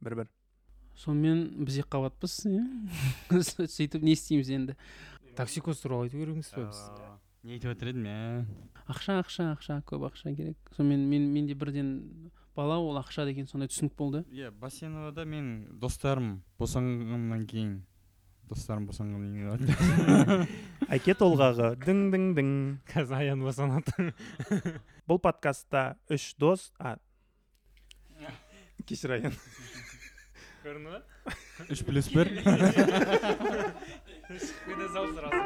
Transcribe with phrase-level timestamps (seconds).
[0.00, 0.32] бір бір
[0.98, 2.64] сонымен біз екі қабатпыз иә
[3.76, 4.76] сөйтіп не істейміз енді?
[5.38, 6.80] Токсикоз туралы айту керекпіз ба біз?
[7.46, 8.22] Не айтып жатыр едім иә
[8.90, 10.58] ақша ақша ақша көп ақша керек.
[10.76, 14.24] Сонымен мен менде бірден бала ол ақша деген сондай түсінік болды.
[14.34, 17.76] Иә басеновада мен достарым босанғаннан кейін
[18.50, 20.48] достарым босанғаннан кейін
[20.96, 22.50] әке толғағы дың дың дың.
[22.90, 24.10] Қазір аян босанады
[25.08, 26.96] бұл подкастта үш дос а?
[28.88, 29.38] Кешір аян
[30.62, 31.00] көрінді ма
[31.70, 32.30] үш плюс бір
[34.90, 35.38] сразу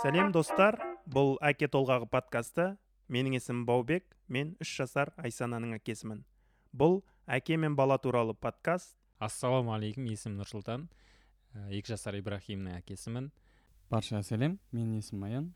[0.00, 2.70] сәлем достар бұл әке толғағы подкасты
[3.12, 6.24] менің есімім баубек мен үш жасар айсананың әкесімін
[6.72, 10.88] бұл әке мен бала туралы подкаст ассалаумағалейкум есімім нұрсұлтан
[11.68, 13.28] екі жасар ибрахимнің әкесімін
[13.92, 15.50] баршаға сәлем менің есімім аян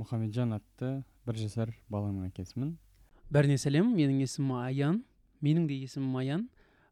[0.00, 2.76] мұхамеджан атты бір жасар баланың әкесімін.
[3.32, 5.02] Бәріне сәлем менің есімім аян
[5.44, 6.48] менің де есімім аян.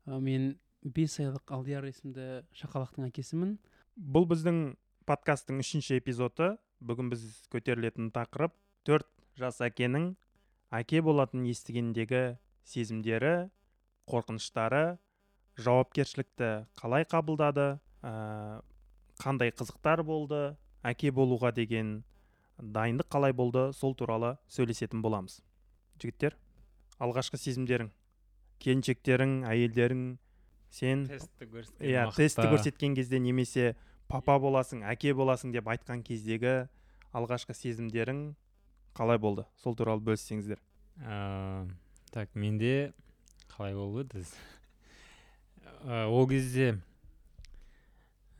[0.06, 3.56] Ә, мен бес айлық алдияр есімді шақалақтың әкесімін.
[3.96, 4.74] Бұл біздің
[5.08, 6.56] подкасттың үшінші эпизоды.
[6.82, 8.54] Бүгін біз көтерілетін тақырып
[8.86, 10.12] төрт жас әкенің
[10.74, 13.50] әке болатын естігендегі сезімдері
[14.10, 14.98] қорқыныштары
[15.62, 17.68] жауапкершілікті қалай қабылдады
[18.02, 18.62] ә,
[19.22, 22.00] қандай қызықтар болды әке болуға деген
[22.62, 25.40] дайындық қалай болды сол туралы сөйлесетін боламыз.
[25.98, 26.36] Жігіттер
[27.02, 27.90] алғашқы сезімдерің
[28.62, 30.04] келіншектерің әйелдерің
[30.72, 33.74] сен тестті көрсеткен иә тестті көрсеткен кезде немесе
[34.08, 36.68] папа боласың әке боласың деп айтқан кездегі
[37.12, 38.24] алғашқы сезімдерің
[38.96, 39.44] қалай болды?
[39.56, 40.60] Сол туралы бөліссеңіздер.
[41.00, 41.68] Ә,
[42.12, 42.92] так менде
[43.50, 44.34] қалай болды біз?
[45.82, 46.76] Ә, ол кезде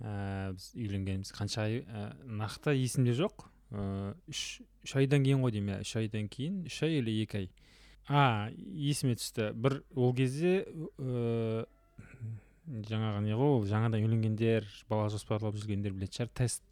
[0.00, 3.48] ә, біз үйленгеніміз қанша ай ә, нақты есімде жоқ.
[3.72, 7.38] Ә, үш үш айдан кейін ғой деймін иә үш айдан кейін үш ай или екі
[7.42, 7.46] ай?
[8.08, 9.52] А есіме түсті.
[9.56, 10.66] Бір ол кезде
[11.00, 11.64] ә,
[12.68, 16.32] жаңағы не ғой ол жаңадан үйленгендер бала жоспарлап жүргендер білетін шығар.
[16.42, 16.62] Тест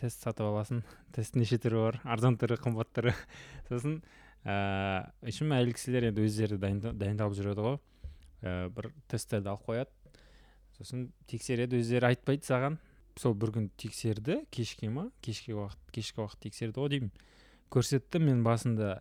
[0.00, 0.82] тест сатып аласың.
[1.14, 2.00] Тест неше түрі бар?
[2.04, 3.14] Арзан түрі қымбат түрі.
[3.70, 4.00] Сосын
[4.42, 7.80] ыыы ішім әйел кісілер енді өздері дайында- дайындалып жүреді ғой.
[8.42, 9.90] Ә, бір тесттерді алып қояды.
[10.80, 12.80] Сосын тексереді өздері айтпайды саған.
[13.20, 15.10] Сол бір күн тексерді кешке ма?
[15.20, 17.10] Кешке уақыт кешкі уақыт тексерді ғой деймін.
[17.70, 19.00] Көрсетті мен басында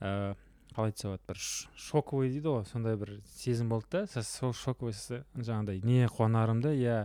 [0.00, 0.34] ә,
[0.74, 1.40] қалай айтса болады бір
[1.88, 4.04] шоковый дейді ғой сондай бір сезім болды да.
[4.06, 6.98] Со- сол шоковый жаңағыдай не қуанарымды иә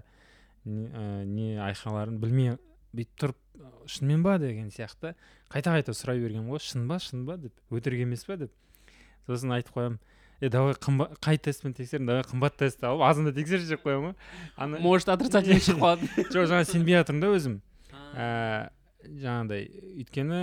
[0.66, 2.58] не, ә, не айқайларымды білмей
[2.94, 4.38] бүйтіп тұрып «Ә, шынымен ба?
[4.42, 5.16] деген сияқты.
[5.50, 7.38] Қайта қайта сұрай бергенмін ғой шын ба шын ба?
[7.38, 8.52] деп өтірік емес па деп.
[9.28, 10.00] Сосын айтып қоямын.
[10.44, 12.10] Е давай қымбат қай тестпен тексердің?
[12.10, 14.12] Давай қымбат тестті алып азында тексерші деп қоямын.
[14.12, 17.56] Ғой ана может отрицательный шығып қалады жоқ жаңа сенбей жатырмын да өзім.
[18.14, 18.28] Ә,
[19.08, 19.70] жаңағыдай
[20.04, 20.42] өйткені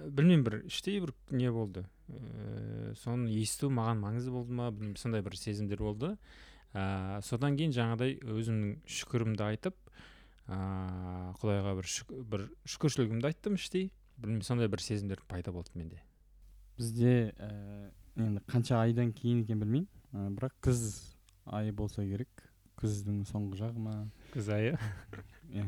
[0.00, 1.86] білмеймін бір іштей бір не болды.
[2.10, 4.68] Ә, соны есту маған маңызды болды ма?
[4.74, 6.16] Білмеймін сондай бір сезімдер болды.
[6.74, 9.78] Ә, содан кейін жаңағыдай өзімнің шүкірімді айтып
[10.50, 13.88] ә, құдайға бір шүк, бір шүкіршілігімді айттым іштей.
[14.20, 16.02] Білмеймін сондай бір сезімдер пайда болды менде.
[16.78, 17.90] Бізде ә,
[18.26, 19.88] енді қанша айдан кейін екенін білмеймін.
[20.12, 20.86] Ә, бірақ күз
[21.46, 22.28] айы болса керек.
[22.80, 23.94] Күздің соңғы жағы ма?
[24.32, 24.76] Күз айы?
[25.52, 25.66] Иә.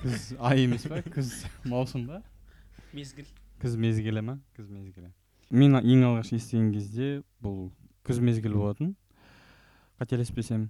[0.00, 1.34] Күз ай емес па күз
[1.68, 2.22] маусым ба?
[2.96, 3.28] Мезгіл.
[3.60, 4.38] Күз мезгілі ма?
[4.56, 5.10] Күз мезгілі.
[5.50, 7.10] Мен ең алғаш естіген кезде
[7.44, 7.68] бұл
[8.08, 8.94] күз мезгілі болатын.
[10.00, 10.68] Қателеспесем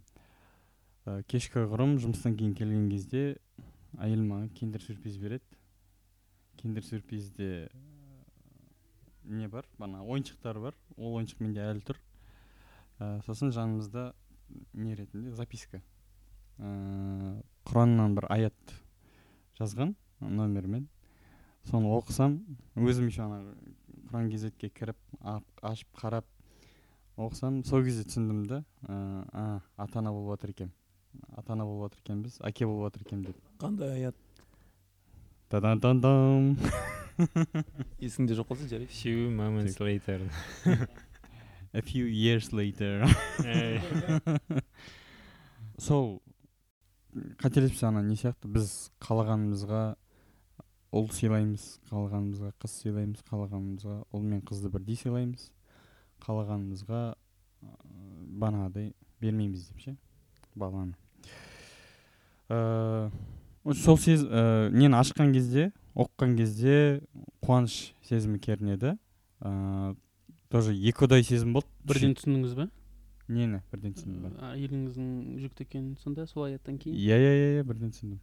[1.06, 3.25] ә, кешкі құрым жұмыстан кейін келген кезде
[3.98, 5.44] әйелім маған киндер сюрприз береді.
[6.59, 7.69] Киндер сюрпризде
[9.28, 10.77] не бар бана ойыншықтар бар.
[10.97, 12.00] Ол ойыншық менде әлі тұр.
[12.99, 14.12] Ә, сосын жанымызда
[14.75, 15.33] не ретінде?
[15.37, 15.83] Записка.
[16.59, 18.75] Ә, құраннан бір аят
[19.61, 20.89] жазған номермен.
[21.69, 22.41] Соны оқысам
[22.77, 23.43] өзім еще ана
[24.09, 26.27] құран кезетке кіріп ашып қарап
[27.19, 28.97] оқысам сол кезде түсіндім да ә,
[29.33, 30.75] а ата ана болып жатыр екенмін
[31.37, 33.43] ата ана болып жатыр екенбіз әке болып жатыр екенмін деп.
[33.60, 34.16] Қандай аят?
[35.49, 36.57] Тадан
[38.04, 40.20] есіңде жоқ болса жарайды few moments later.
[41.74, 43.04] A few years later.
[45.78, 46.22] Сол
[47.42, 48.48] қателеспесем ана не сияқты?
[48.48, 49.82] Біз қалағанымызға
[50.97, 55.50] ұл сыйлаймыз қалағанымызға қыз сыйлаймыз қалағанымызға ұл мен қызды бірдей сыйлаймыз.
[56.24, 57.03] Қалағанымызға
[58.38, 59.97] бағанағыдай бермейміз деп ше
[60.54, 60.94] баланы.
[62.48, 63.10] Ә,
[63.76, 66.74] сол сез ә, нені ашқан кезде оқыған кезде
[67.45, 67.74] қуаныш
[68.09, 68.91] сезімі кернеді.
[69.42, 69.95] Ә,
[70.53, 71.68] тоже екіұдай сезім болды.
[71.89, 72.65] Бірден түсіндіңіз ба
[73.28, 75.06] нені бірден түсіндім ба әйеліңіздің
[75.45, 76.97] жүкті екенін сонда сол аяттан кейін?
[76.97, 78.21] Иә иә иә иә бірден түсіндім.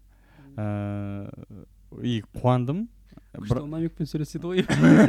[0.58, 1.26] Ыыы
[2.02, 2.80] и қуандым.
[3.36, 4.60] Күшті намекпен сөйлеседі ғой.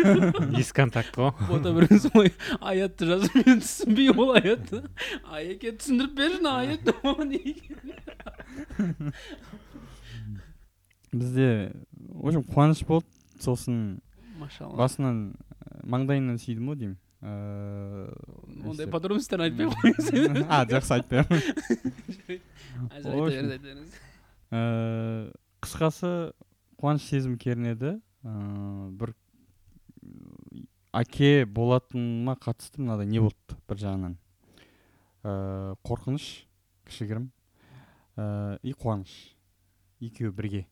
[0.57, 2.31] Дисконтакт қой бота бір солай
[2.61, 4.79] аятты жазып мен түсінбей ол аятты.
[5.25, 6.93] Аяке түсіндіріп берші мына аятты.
[11.17, 11.73] Бізде
[12.09, 13.07] в общем қуаныш болды
[13.41, 14.01] сосын.
[14.39, 14.77] Машалла.
[14.77, 16.97] Басынан ә, маңдайымнан сүйдім ғой деймін.
[17.27, 18.13] Ыыы
[18.69, 21.41] ондай несі- подробностьтер айтпай ақ қойыңыз а жақсы айтпаймын.
[24.53, 25.33] Ыыы
[25.65, 26.11] қысқасы
[26.79, 27.97] қуаныш сезімі кернеді.
[28.23, 29.15] Ыыы бір
[30.95, 34.15] әке болатыныма қатысты мынадай не болды бір жағынан?
[35.25, 36.29] Ыыы қорқыныш
[36.87, 37.31] кішігірім.
[38.17, 39.13] Ыыы и қуаныш.
[40.01, 40.67] Екеуі бірге.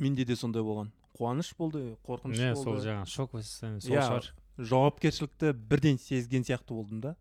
[0.00, 0.90] Менде де сондай болған.
[1.18, 2.62] Қуаныш болды қорқыныш не болды.
[2.64, 4.30] сол жаңағы шоковое состояние сол Иә, шығар.
[4.58, 7.16] жауапкершілікті бірден сезген сияқты болдым да.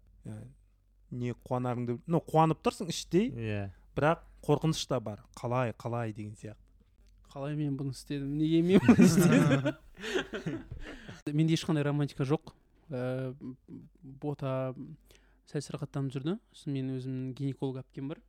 [1.12, 3.71] Не қуанарыңды ну қуанып тұрсың іштей иә.
[3.95, 5.24] бірақ қорқыныш та бар.
[5.35, 6.62] Қалай қалай деген сияқты.
[7.33, 9.75] Қалай мен бұны істедім неге мен бұны істедім?
[11.33, 12.53] Менде ешқандай романтика жоқ.
[12.89, 13.33] Ә,
[14.01, 14.74] бота
[15.51, 16.38] сәл сырқаттанып жүрді.
[16.53, 18.21] Сосын мен өзімнің гинеколог әпкем бар.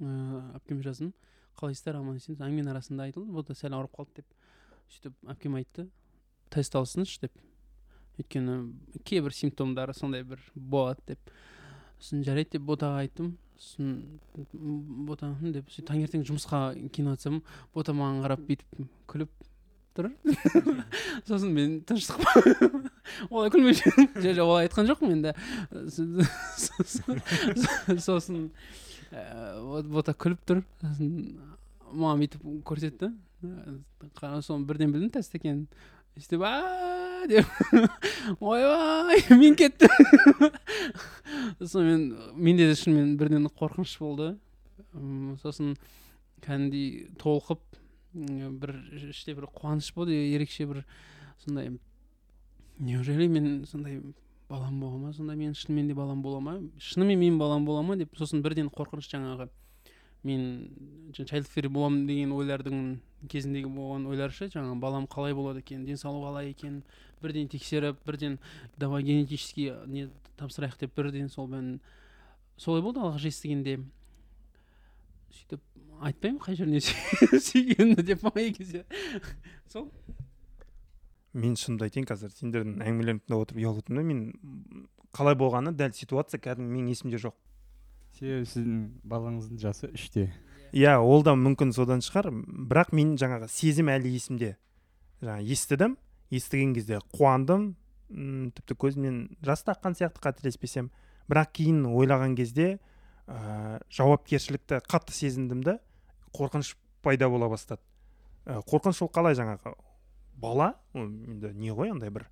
[0.00, 1.12] Ыыы әпкеме жаздым.
[1.60, 4.28] Қалайсыздар аман есенсіз әңгіменің арасында айтылды бота сәл ауырып қалды деп
[4.92, 5.86] сөйтіп әпкем айтты.
[6.54, 7.32] Тест алсыншы деп.
[8.20, 8.58] Өйткені
[9.04, 11.32] кейбір симптомдары сондай бір болады деп.
[11.98, 13.34] Сосын жарайды деп ботаға айттым.
[13.56, 14.20] Сосын
[15.08, 16.60] бота деп сөйтіп таңертең жұмысқа
[16.92, 17.42] киініп жатсам
[17.74, 19.32] бота маған қарап бүйтіп күліп
[19.96, 20.10] тұр.
[21.28, 22.20] Сосын мен тыныштық
[23.32, 24.10] олай күлмеуші едім.
[24.20, 25.32] жоқ жоқ олай айтқан жоқпын енді
[27.96, 28.50] сосын-
[29.66, 31.12] вот бота күліп тұр сосын
[31.92, 33.12] маған бүйтіп көрсетті.
[34.18, 35.66] Қара- соны бірден білдім тест екенін
[36.16, 37.46] сөйтіп а деп.
[38.40, 39.92] Ойбай мен кеттім
[41.60, 44.34] сонымен менде де шынымен бірден қорқыныш болды.
[45.42, 45.76] Сосын
[46.44, 47.62] кәдімгідей толқып
[48.16, 48.72] бір
[49.10, 50.84] іште бір қуаныш болды ерекше бір
[51.44, 51.72] сондай
[52.78, 54.00] неужели мен сондай
[54.48, 55.12] балам бола ма?
[55.12, 56.60] сонда мен шынымен де балам бола ма?
[56.78, 57.96] шынымен мен балам бола ма?
[57.96, 59.48] деп сосын бірден қорқыныш жаңағы
[60.26, 62.80] мен чайлд фри боламын деген ойлардың
[63.30, 66.80] кезіндегі болған ойлар ше жаңағы балам қалай болады екен денсаулығы қалай екен
[67.22, 68.38] бірден тексеріп бірден
[68.78, 70.08] давай генетический не
[70.38, 71.78] тапсырайық деп бірден сол мен
[72.56, 73.78] солай болды алғаш естігенде
[75.36, 75.62] сөйтіп
[76.10, 76.82] айтпаймын қай жеріне
[77.48, 78.84] сүйгенімді деп маған кезде
[79.72, 79.90] сол
[81.36, 84.86] мен шынымды айтайын қазір сендердің әңгімелеріңді тыңдап отырып ұялып отырмын да мен
[85.16, 87.36] қалай болғаны дәл ситуация кәдімгі менің есімде жоқ.
[88.16, 90.30] Себебі сіздің балаңыздың жасы үште.
[90.76, 92.30] Иә ол да мүмкін содан шығар.
[92.32, 94.54] Бірақ мен жаңағы сезім әлі есімде.
[95.22, 95.96] Жаңағы естідім
[96.30, 97.74] естіген кезде қуандым.
[98.10, 100.90] М, тіпті көзімнен жас та аққан сияқты қателеспесем.
[101.28, 102.78] Бірақ кейін ойлаған кезде
[103.26, 105.78] ә, жауапкершілікті қатты сезіндім да
[106.36, 107.82] қорқыныш пайда бола бастады.
[108.44, 109.74] Ә, қорқыныш ол қалай жаңағы?
[110.36, 112.26] Бала ол енді не ғой андай бір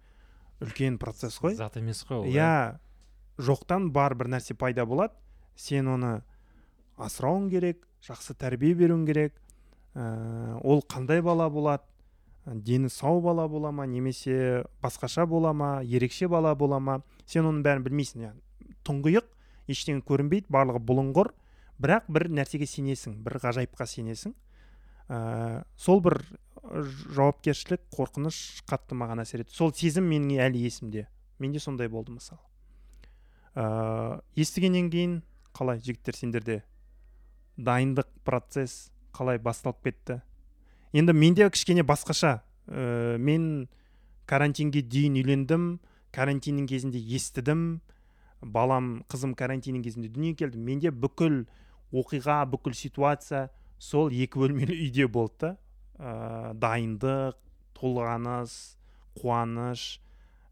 [0.61, 1.55] үлкен процесс қой.
[1.55, 2.79] Зат емес қой ол иә.
[3.39, 5.15] жоқтан бар бір нәрсе пайда болады
[5.57, 6.23] сен оны
[6.97, 9.35] асырауың керек жақсы тәрбие беруің керек
[9.95, 11.83] ә, ол қандай бала болады
[12.47, 17.63] дені сау бала бола ма немесе басқаша бола ма ерекше бала бола ма сен оның
[17.65, 19.31] бәрін білмейсің яғни тұңғиық
[19.73, 21.33] ештеңе көрінбейді барлығы бұлыңғыр
[21.81, 24.35] бірақ бір нәрсеге сенесің бір ғажайыпқа сенесің.
[25.09, 26.21] Ә, сол бір
[26.63, 26.83] ә,
[27.17, 29.57] жауапкершілік қорқыныш қатты маған әсер етті.
[29.57, 31.09] Сол сезім менің әлі есімде.
[31.39, 32.43] Менде сондай болды мысалы
[33.55, 35.19] ә, естігеннен кейін
[35.55, 36.63] қалай жігіттер сендерде
[37.57, 40.21] дайындық процесс қалай басталып кетті?
[40.93, 43.69] Енді менде кішкене басқаша ә, мен
[44.27, 45.67] карантинге дейін үйлендім
[46.15, 47.83] карантиннің кезінде естідім.
[48.41, 50.59] Балам қызым карантиннің кезінде дүниеге келді.
[50.59, 51.45] Менде бүкіл
[51.95, 55.53] оқиға бүкіл ситуация сол екі бөлмелі үйде болды да.
[55.95, 57.39] Ә, дайындық
[57.79, 58.55] толғаныс
[59.21, 59.85] қуаныш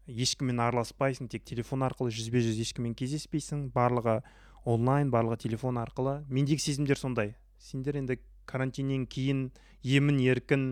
[0.07, 4.21] ешкіммен араласпайсың тек телефон арқылы жүзбе жүз ешкіммен кездеспейсің барлығы
[4.63, 6.21] онлайн барлығы телефон арқылы.
[6.29, 7.35] Мендегі сезімдер сондай.
[7.59, 9.49] Сендер енді карантиннен кейін
[9.83, 10.65] емін еркін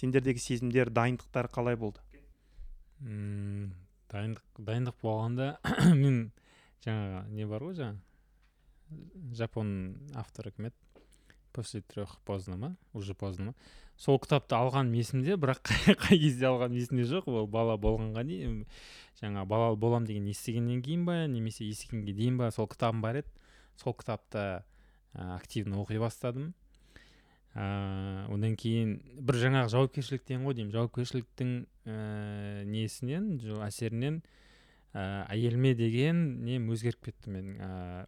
[0.00, 2.00] сендердегі сезімдер дайындықтар қалай болды?
[3.00, 3.72] М,
[4.12, 5.56] дайындық дайындық болғанда
[6.02, 6.28] мен
[6.84, 9.72] жаңағы не бар ғой жаңағы жапон
[10.16, 10.76] авторы кім еді?
[11.58, 12.76] После трех поздно ма?
[12.92, 13.54] Уже поздно ма?
[13.98, 15.58] Сол кітапты алғаным есімде бірақ
[15.98, 17.26] қай, кезде алғаным есімде жоқ.
[17.26, 18.60] Ол бала болғанға дейін
[19.18, 23.32] жаңа бала болам деген естігеннен кейін ба немесе естігенге дейін ба сол кітабым бар еді.
[23.74, 24.62] Сол кітапты ә,
[25.34, 26.52] активно оқи бастадым.
[27.58, 30.76] Ыыы одан кейін бір жаңағы жауапкершіліктен ғой деймін.
[30.76, 31.56] Жауапкершіліктің
[31.90, 33.32] ііі несінен
[33.66, 38.06] әсерінен ііі әйеліме деген нем өзгеріп кетті мен ііі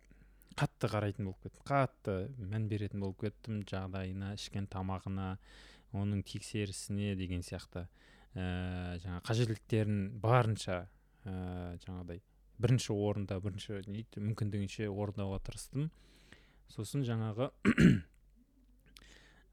[0.59, 1.63] қатты қарайтын болып кеттім.
[1.69, 5.35] Қатты мән беретін болып кеттім жағдайына ішкен тамағына
[5.97, 7.87] оның тексерісіне деген сияқты
[8.35, 10.85] ә, жаңа қажеттіліктерін барынша
[11.25, 12.23] ә, жаңағыдай
[12.61, 13.81] бірінші орында бірінші
[14.21, 15.89] мүмкіндігінше орындауға тырыстым.
[16.71, 17.51] Сосын жаңағы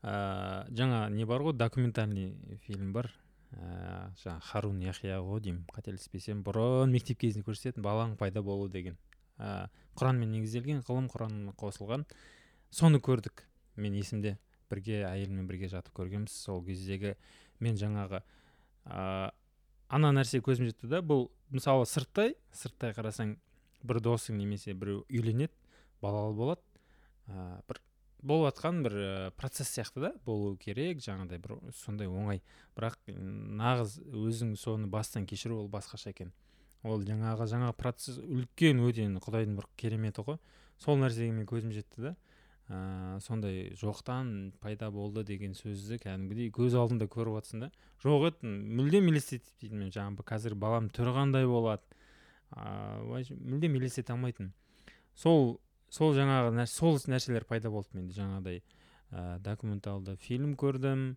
[0.04, 2.36] ә, жаңа не бар ғой документальный
[2.68, 3.12] фильм бар.
[3.56, 8.98] Ә, жаңағы харун яхия ғой деймін қателеспесем бұрын мектеп кезінде көрсететін баланың пайда болуы деген.
[9.38, 12.06] Ә, құранмен негізделген ғылым құранмен қосылған.
[12.72, 13.46] Соны көрдік.
[13.77, 14.38] Мен есімде
[14.72, 16.34] бірге әйеліммен бірге жатып көргенбіз.
[16.34, 17.15] Сол кездегі
[17.63, 18.22] мен жаңағы
[18.86, 19.32] ә,
[19.89, 21.01] ана нәрсе көзім жетті да.
[21.01, 23.38] Бұл мысалы сырттай сырттай қарасаң
[23.88, 25.53] бір досың немесе біреу үйленеді
[26.01, 26.62] балалы болады.
[27.27, 27.82] Ә, бір
[28.22, 31.00] болып жатқан бір ә, процесс сияқты да болу керек.
[31.06, 32.41] Жаңағыдай бір сондай оңай.
[32.75, 36.34] Бірақ нағыз өзің соны бастан кешіру ол басқаша екен.
[36.84, 40.38] Ол жаңағы жаңағы процесс үлкен өте құдайдың бір кереметі ғой.
[40.77, 42.15] Сол нәрсеге мен көзім жетті да
[42.69, 47.72] ә, сондай жоқтан пайда болды деген сөзді кәдімгідей көз алдында көріп жатсың да.
[48.03, 51.84] Жоқ еді мүлдем елестетпейтінмін мен жаңағы қазір балам түрі қандай болады
[52.53, 54.53] ыыы мүлдем елестете алмайтынмын.
[55.15, 58.62] Сол сол жаңағы сол нәрселер пайда болды менде жаңағыдай
[59.12, 61.15] ә, документалды фильм көрдім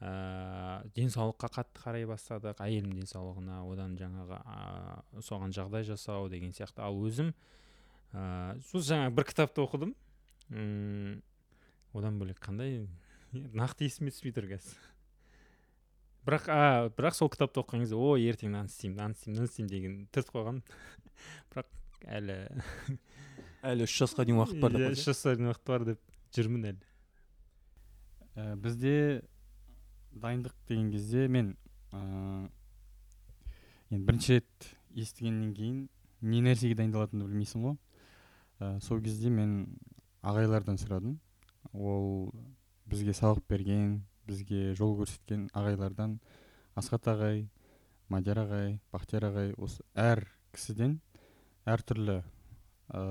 [0.00, 2.60] ә, денсаулыққа қатты қарай бастадық.
[2.64, 6.82] Әйелім денсаулығына одан жаңағы ә, соған жағдай жасау деген сияқты.
[6.86, 7.34] Ал өзім
[8.12, 9.94] ә, сол жаңа бір кітапты оқыдым.
[10.50, 11.20] М
[11.92, 12.86] одан бөлек қандай?
[13.32, 14.88] Нақты есіме түспей тұр қазір.
[16.26, 19.70] Бірақ а бірақ сол кітапты оқыған кезде о ертең мынаны істеймін мынаны істеймін мынаны істеймін
[19.72, 20.58] деген түртіп қойған
[21.52, 21.70] бірақ
[22.18, 22.36] әлі
[23.70, 26.02] әлі үш жасқа дейін уақыт бар иә, үш жасқа дейін уақыт бар деп
[26.36, 26.90] жүрмін әлі.
[28.36, 28.94] Ә, бізде
[30.12, 31.56] дайындық деген кезде мен
[31.92, 32.48] ыыы
[33.90, 35.88] енді бірінші рет естігеннен кейін
[36.20, 37.76] не нәрсеге дайындалатыныңды білмейсің ғой.
[38.60, 39.78] Ә, сол кезде мен
[40.22, 41.18] ағайлардан сұрадым.
[41.72, 42.30] Ол
[42.90, 46.18] бізге сабақ берген бізге жол көрсеткен ағайлардан
[46.78, 47.44] асхат ағай
[48.12, 50.24] мадияр ағай бақтияр ағай осы әр
[50.54, 50.98] кісіден
[51.70, 53.02] әртүрлі ә,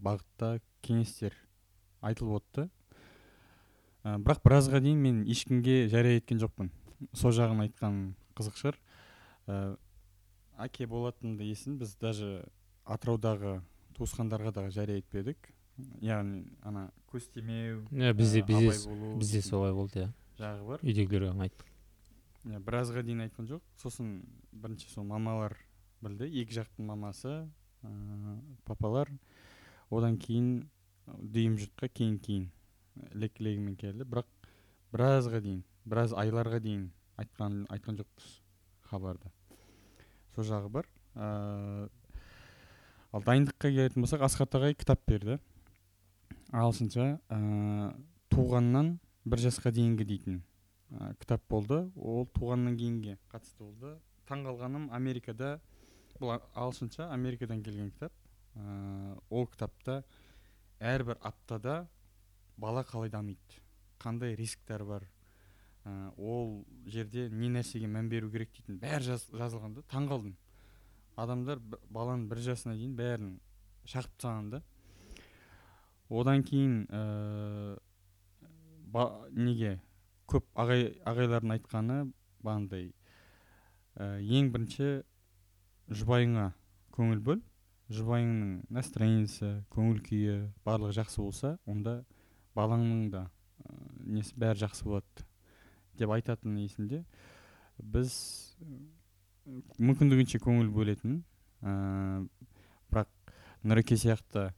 [0.00, 1.36] бағытта кеңестер
[2.00, 2.66] айтылып өтті
[4.06, 6.70] ә, бірақ біразға дейін мен ешкімге жария еткен жоқпын.
[7.16, 7.98] Сол жағын айтқан
[8.38, 8.78] қызық шығар.
[9.50, 9.76] Ә,
[10.62, 12.44] әке болатынымды есін біз даже
[12.86, 13.58] атыраудағы
[13.98, 15.50] туысқандарға да жария етпедік.
[16.00, 20.12] Яғни ана көз тимеу иә бізде ә, бізде бізде солай болды иә.
[20.38, 20.80] жағы бар.
[20.86, 21.68] Үйдегілерге айттық
[22.46, 23.62] иә біразға дейін айтқан жоқ.
[23.82, 24.22] Сосын
[24.52, 25.56] бірінші сол мамалар
[26.00, 26.30] білді.
[26.30, 27.34] Екі жақтың мамасы
[27.82, 29.10] ә, папалар.
[29.90, 30.68] Одан кейін
[31.06, 32.50] дүйім жұртқа кейін кейін
[33.14, 34.04] лек келді.
[34.04, 34.26] Бірақ
[34.92, 38.26] біразға дейін біраз айларға дейін айтқан айтқан жоқпыз
[38.90, 39.30] хабарды.
[40.34, 40.88] Сол жағы бар.
[41.14, 41.88] Ә,
[43.12, 45.38] ал дайындыққа келетін болсақ асхат ағай кітап берді.
[46.52, 47.38] Ағылшынша ә,
[48.34, 50.42] туғаннан бір жасқа дейінгі дейтін
[50.90, 51.84] ә, кітап болды.
[51.96, 53.96] Ол туғаннан кейінге қатысты болды.
[54.28, 55.56] Таң қалғаным америкада
[56.18, 58.12] бұл ағылшынша америкадан келген кітап.
[58.56, 60.02] Ә, ол кітапта
[60.80, 61.84] әрбір аптада
[62.56, 63.60] бала қалай дамиды?
[64.00, 65.06] Қандай рисктер бар?
[65.86, 70.36] Ә, ол жерде не нәрсеге мән беру керек дейтін бәрі жаз, жазылған да таң қалдым.
[71.16, 73.34] Адамдар баланың бір жасына дейін бәрін
[73.86, 74.62] шақырып тастаған да.
[76.10, 77.78] Одан кейін ә,
[78.90, 79.76] ба, неге?
[80.26, 81.98] Көп ағай ағайлардың айтқаны
[82.42, 82.90] бағандай.
[83.94, 85.04] Ә, ең бірінші
[85.88, 86.50] жұбайыңа
[86.96, 87.42] көңіл бөл.
[87.94, 92.00] Жұбайыңның настроениесі көңіл күйі барлығы жақсы болса онда
[92.56, 93.26] балаңның да
[94.06, 95.26] несі бәрі жақсы болады
[95.96, 97.02] деп айтатын есімде.
[97.76, 98.12] Біз
[99.78, 101.20] мүмкіндігінше көңіл бөлетін
[101.62, 102.24] ә,
[102.90, 103.10] бірақ
[103.66, 104.48] нұреке сияқты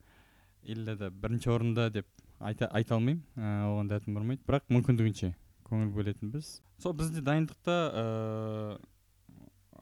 [0.62, 2.06] иллада бірінші орында деп
[2.38, 4.44] айта, айта алмаймын ә, оған дәтім бармайды.
[4.48, 5.34] Бірақ мүмкіндігінше
[5.68, 8.78] көңіл бөлетінбіз сол бізде дайындықта ә,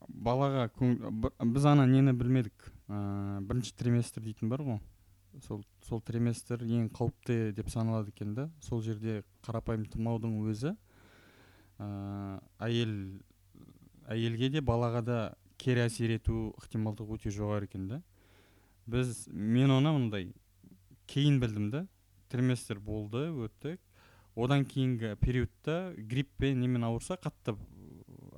[0.08, 4.80] балаға біз ана нені білмедік ә, бірінші триместр дейтін бар ғой.
[5.44, 8.48] Сол сол триместр ең қауіпті деп саналады екен да.
[8.64, 10.74] Сол жерде қарапайым тұмаудың өзі
[11.78, 11.88] ә,
[12.62, 12.94] әйел
[14.08, 15.18] әйелге де балаға да
[15.60, 18.00] кері әсер ету ықтималдығы өте жоғары екен да.
[18.86, 20.32] Біз мен оны мындай
[21.10, 21.86] кейін білдім да.
[22.30, 23.80] Триместр болды өттік.
[24.36, 27.54] Одан кейінгі периодта грипппен немен ауырса қатты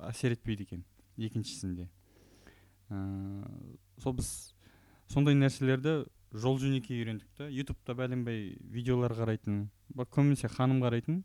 [0.06, 0.84] әсер етпейді екен
[1.18, 1.88] екіншісінде.
[2.88, 2.98] Ә,
[3.98, 4.28] сол біз
[5.10, 11.22] сондай нәрселерді жол жөнекей үйрендік та ютубта бәленбай видеолар қарайтын көбінесе ханым қарайтын.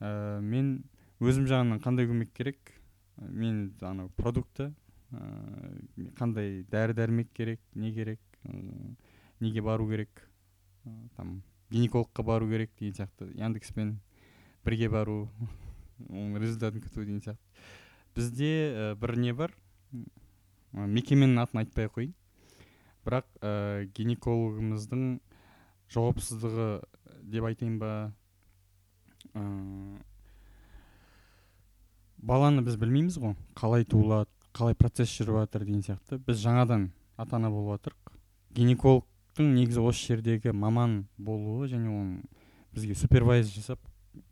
[0.00, 0.84] Ә, мен
[1.20, 2.72] өзім жағынан қандай көмек керек?
[3.16, 4.70] Мен анау продукты
[5.12, 5.20] ә,
[6.16, 8.56] қандай дәрі дәрмек керек не керек ә,
[9.40, 10.24] неге бару керек?
[11.16, 13.98] Там гинекологқа бару керек деген сияқты яндекспен
[14.64, 15.28] бірге бару
[16.08, 17.42] оның результатын күту деген сияқты.
[18.16, 19.52] Бізде ә, бір не бар?
[19.92, 20.06] М,
[20.72, 22.14] мекеменің атын айтпай ақ қояйын.
[23.06, 25.08] Бірақ ә, гинекологымыздың
[25.94, 26.68] жауапсыздығы
[27.30, 27.92] деп айтайын ба?
[29.34, 29.42] Ә,
[32.18, 33.36] баланы біз білмейміз ғой.
[33.58, 36.18] Қалай туылады қалай процесс жүріп жатыр деген сияқты.
[36.18, 37.86] Біз жаңадан ата ана болып
[38.56, 42.22] гинекологтың негізі осы жердегі маман болуы және оның
[42.72, 43.80] бізге супервайз жасап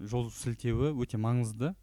[0.01, 1.75] жол сілтеуі өте маңызды.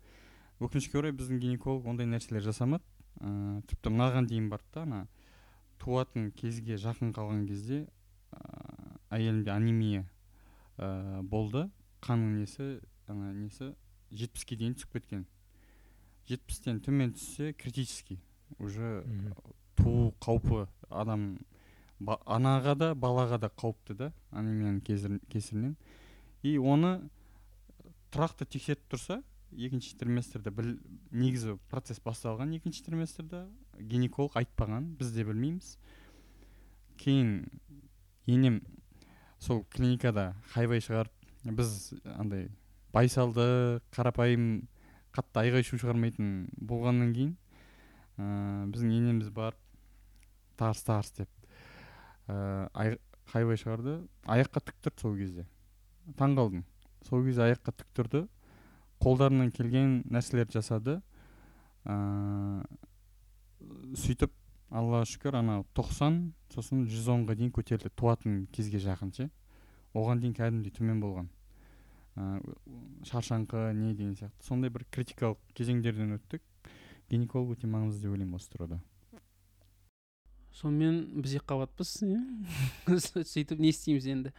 [0.61, 2.83] Өкінішке орай біздің гинеколог ондай нәрселер жасамады.
[3.21, 5.01] Ыыы тіпті мынаған дейін барды да ана
[5.81, 7.83] туатын кезге жақын қалған кезде
[8.31, 10.05] ыыы әйелімде анемия
[10.77, 11.69] ыыы болды.
[12.01, 12.67] Қанның несі
[13.07, 13.73] ана несі?
[14.11, 15.25] жетпіске дейін түсіп кеткен.
[16.27, 18.19] Жетпістен төмен түссе критический.
[18.59, 19.03] Уже
[19.79, 21.39] туу қаупі адам
[21.99, 25.75] ба- анаға да балаға да қауіпті да анемияның кесір- кесірінен.
[26.43, 27.09] И оны
[28.11, 29.21] тұрақты тексеріп тұрса
[29.51, 30.77] екінші триместрде біл,
[31.11, 33.45] негізі процесс басталған екінші триместрде
[33.89, 35.77] гинеколог айтпаған біз де білмейміз.
[37.01, 37.47] Кейін
[38.27, 38.61] енем
[39.39, 42.49] сол клиникада хайвай шығарып біз андай
[42.93, 44.67] байсалды қарапайым
[45.15, 47.31] қатты айғай шу шығармайтын болғаннан кейін
[48.21, 49.57] ыыы біздің енеміз барып
[50.61, 51.29] тарс тарс деп
[52.29, 52.99] ай-
[53.31, 53.97] хайвай шығарды.
[54.27, 55.45] Аяққа тік тұрды сол кезде.
[56.19, 56.63] Таң қалдым.
[57.07, 58.21] Сол кезде аяққа тік тұрды.
[59.01, 60.99] Қолдарынан келген нәрселерді жасады.
[63.97, 64.33] Сөйтіп
[64.71, 66.21] аллаға шүкір ана 90
[66.53, 69.29] сосын 110-ға дейін көтерілді туатын кезге жақын ше.
[69.93, 71.27] Оған дейін кәдімгідей төмен болған.
[72.15, 72.55] Ыыы
[73.07, 74.47] шаршаңқы не деген сияқты.
[74.47, 76.43] Сондай бір критикалық кезеңдерден өттік.
[77.11, 78.79] Гинеколог өте маңызды деп ойлаймын осы тұрғыда.
[80.55, 82.19] Сонымен біз екі қабатпыз иә
[83.33, 84.33] сөйтіп не істейміз енді?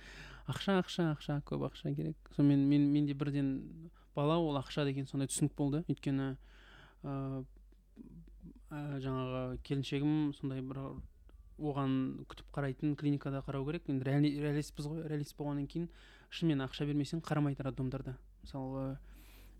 [0.48, 2.16] Ақша ақша ақша көп ақша керек.
[2.36, 5.84] Сонымен мен менде бірден бала ол ақша деген сондай түсінік болды.
[5.88, 6.34] Өйткені
[7.02, 7.44] ыыы
[8.72, 10.80] ә, жаңағы келіншегім сондай бір
[11.62, 13.84] оған күтіп қарайтын клиникада қарау керек.
[13.92, 15.88] Енді реали- реалистпіз ғой реалист болғаннан кейін
[16.32, 18.96] шынымен ақша бермесең қарамайды роддомдарда мысалы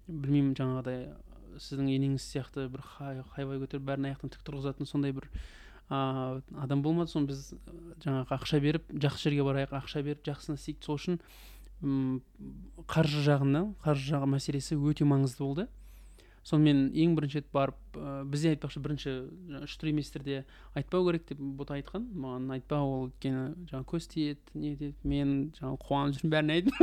[0.09, 1.13] білмеймін жаңағыдай
[1.61, 5.29] сіздің енеңіз сияқты бір хай- хайвай көтеріп бәрін аяқтан тік тұрғызатын сондай бір
[5.91, 7.13] а, адам болмады.
[7.13, 7.59] Соны біз ә,
[8.01, 10.81] жаңағы ақша беріп жақсы жерге барайық ақша беріп жақсыны істейік.
[10.83, 11.21] Сол үшін
[12.89, 15.69] қаржы жағынан қаржы жағы мәселесі өте маңызды болды.
[16.47, 19.13] Сонымен ең бірінші рет барып ә, бізде айтпақшы бірінші
[19.63, 20.43] үш триместрде
[20.75, 22.09] айтпау керек деп бота айтқан.
[22.19, 26.75] Маған айтпа ол өйткені жаңағы көз тиеді не етеді мен жаңағы қуанып жүрмін бәріне айтып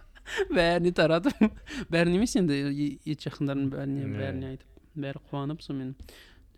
[0.56, 2.60] бәріне таратып бәріне емес енді
[3.02, 5.96] ет жақындарының бәріне бәріне айтып бәрі қуанып сонымен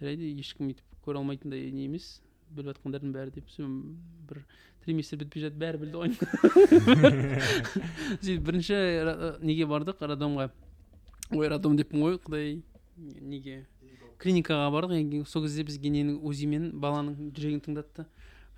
[0.01, 2.19] жарайды ешкім өйтіп көре алмайтындай не емес
[2.53, 3.97] біліп жатқандардың бәрі деп сонымен
[4.29, 4.43] бір
[4.85, 6.11] триместр бітпей жатып бәрі білді ғой.
[8.25, 8.79] сөйтіп бірінші
[9.47, 10.03] неге бардық?
[10.03, 10.51] Роддомға
[11.33, 12.61] ой роддом деппін ғой құдай?
[12.97, 13.63] Неге?
[14.23, 18.07] Клиникаға бардық сол кезде бізге ненің узи мен баланың жүрегін тыңдатты.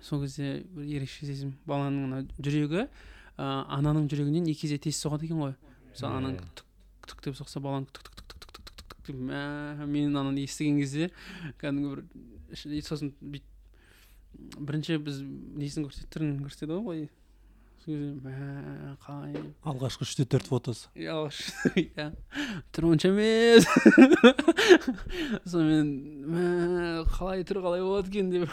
[0.01, 5.25] Сол кезде бір ерекше сезім баланың ана жүрегі ә, ананың жүрегінен екі есе тез соғады
[5.25, 5.55] екен ғой.
[5.93, 6.69] Мысалы анаң түк
[7.09, 11.09] түк деп соқса баланың түк-түк-түк-түк-түк-түк-түк деп мен ананы естіген кезде
[11.61, 13.51] кәдімгі бір сосын бүйтіп
[14.59, 15.21] бірінші біз
[15.59, 17.09] несін көрсетті түрін көрсетеді ғой былай
[17.85, 20.87] қалай алғашқы үште төрт фотосы.
[20.97, 21.13] Иә
[21.77, 22.07] иә.
[22.73, 23.67] Түрі онша емес
[25.45, 25.91] сонымен
[26.33, 26.47] мә
[27.13, 28.31] қалай түрі қалай болады екен?
[28.33, 28.49] деп.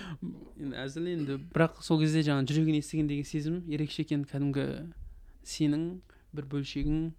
[0.60, 1.38] Енді әзіл енді.
[1.54, 4.26] Бірақ сол кезде жаңағы жүрегін естігендегі сезім ерекше екен.
[4.26, 4.66] Кәдімгі
[5.46, 5.86] сенің
[6.34, 7.12] бір бөлшегің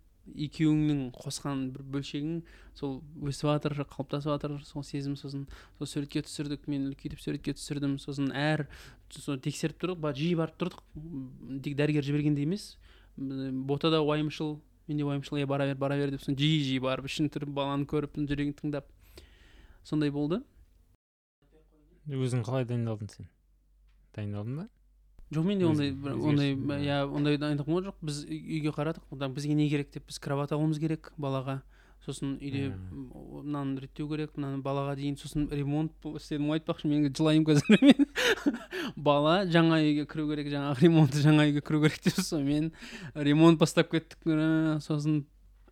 [0.48, 2.39] екеуіңнің қосқан бір бөлшегің
[2.75, 5.47] сол өсіп жатыр қалыптасып жатыр сол сезім сосын.
[5.79, 7.97] Сол суретке түсірдік мен үлкейтіп суретке түсірдім.
[8.03, 8.67] Сосын әр
[9.09, 10.83] сол тексеріп тұрдық ба- жиі барып тұрдық.
[11.63, 12.77] Тек дәрігер жібергенде емес.
[13.17, 17.05] М, ботада уайымшыл менде уайымшыл иә бара бер бара бер деп соны жиі жиі барып
[17.07, 18.85] ішін түріп баланы көріп жүрегін тыңдап.
[19.83, 20.41] Сондай болды.
[22.05, 23.27] Өзің қалай дайындалдың сен?
[24.15, 24.67] Дайындалдың ба?
[25.33, 26.51] Жоқ менде ондай ондай
[26.85, 27.95] иә ондай дайындық болған жоқ.
[28.05, 31.63] Біз үй- үйге қарадық бізге не керек деп біз кровать алуымыз керек балаға.
[32.06, 37.48] Сосын үйде мынаны реттеу керек мынаны балаға дейін сосын ремонт істедім ғой айтпақшы мен жылаймын
[37.50, 37.82] қазір.
[37.82, 38.06] Мен
[39.08, 42.72] бала жаңа үйге кіру керек жаңағы ремонт жаңа үйге кіру керек деп сонымен
[43.15, 44.30] ремонт бастап кеттік.
[44.86, 45.24] Сосын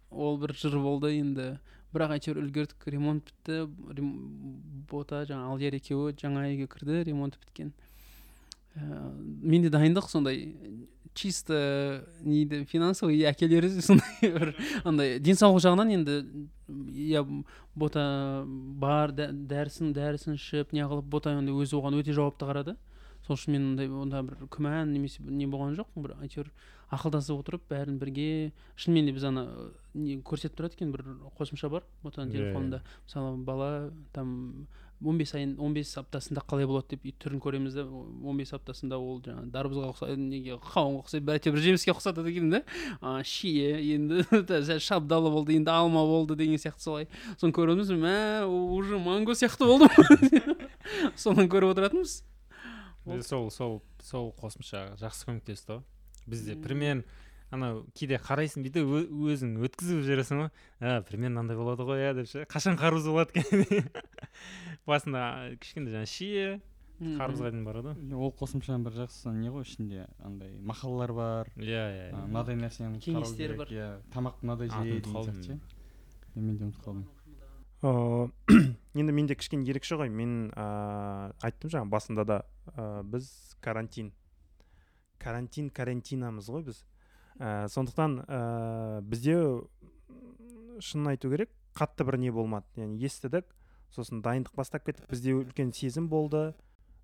[0.10, 1.54] ол бір жыр болды енді.
[1.94, 3.68] Бірақ әйтеуір үлгердік ремонт бітті
[4.90, 7.70] бота жаңағы алдияр екеуі жаңа үйге кірді ремонт біткен.
[8.78, 10.54] Ә, менде дайындық сондай
[11.14, 11.54] чисто
[12.26, 16.16] нейді финансовый әкелері сондай бір андай денсаулық жағынан енді
[16.90, 17.22] иә
[17.78, 18.06] бота
[18.82, 22.76] бар дә- дәрісін дәрісін ішіп неғылып бота енді өзі оған өте жауапты қарады
[23.28, 26.50] сол үшін мен ондай онда бір күмән немесе бір не болған жоқ бір әйтеуір
[26.94, 29.46] ақылдасып отырып бәрін бірге шынымен де біз ана
[29.94, 31.06] не көрсетіп тұрады екен бір
[31.38, 33.70] қосымша бар ботаның телефонында мысалы бала
[34.14, 34.68] там
[35.06, 38.98] он бес айын он бес аптасында қалай болады деп түрін көреміз да он бес аптасында
[38.98, 42.62] ол жаңағы дарбызға ұқсайды неге қауынға ұқсайды әйтеуір бір жеміске ұқсатады екен да.
[43.28, 44.24] Шие енді
[44.88, 47.10] шабдалы болды енді алма болды деген сияқты солай.
[47.38, 49.90] Соны көреміз мә уже манго сияқты болды
[51.16, 52.22] соны көріп отыратынбыз.
[53.28, 55.84] Сол сол сол қосымша жақсы көмектесті ғой
[56.28, 57.04] бізде примерно
[57.54, 58.92] анау кейде қарайсың бүйтіп
[59.30, 60.52] өзің өткізіп жібересің ғой.
[60.82, 62.46] А примерно мынандай болады ғой иә деп ше.
[62.50, 63.90] Қашан қарбыз болады екен?
[64.90, 65.24] басында
[65.62, 66.48] кішкене жаңағы шие
[67.04, 68.16] қарбызға дейін барады ғой.
[68.18, 71.52] Ол қосымшаның бір жақсы не ғой ішінде андай мақалалар бар.
[71.58, 72.24] Иә иә а, иә.
[72.30, 73.74] мынадай нәрсені Кеңестер бар.
[73.74, 73.90] иә.
[74.14, 75.42] Тамақты мынадай же деген қалдым.
[75.44, 77.06] сияқты мен де ұмытып қалдым.
[77.84, 80.10] Ыыы енді менде кішкене ерекше ғой.
[80.10, 82.40] Мен ыыы айттым жаңа басында да
[82.78, 83.30] ыыы біз
[83.62, 84.14] карантин
[85.20, 86.86] карантин карантинамыз ғой біз.
[87.40, 89.38] Ә, сондықтан ә, бізде
[90.80, 92.68] шынын айту керек қатты бір не болмады.
[92.78, 93.50] Яғни естідік
[93.94, 95.10] сосын дайындық бастап кеттік.
[95.10, 96.54] Бізде үлкен сезім болды.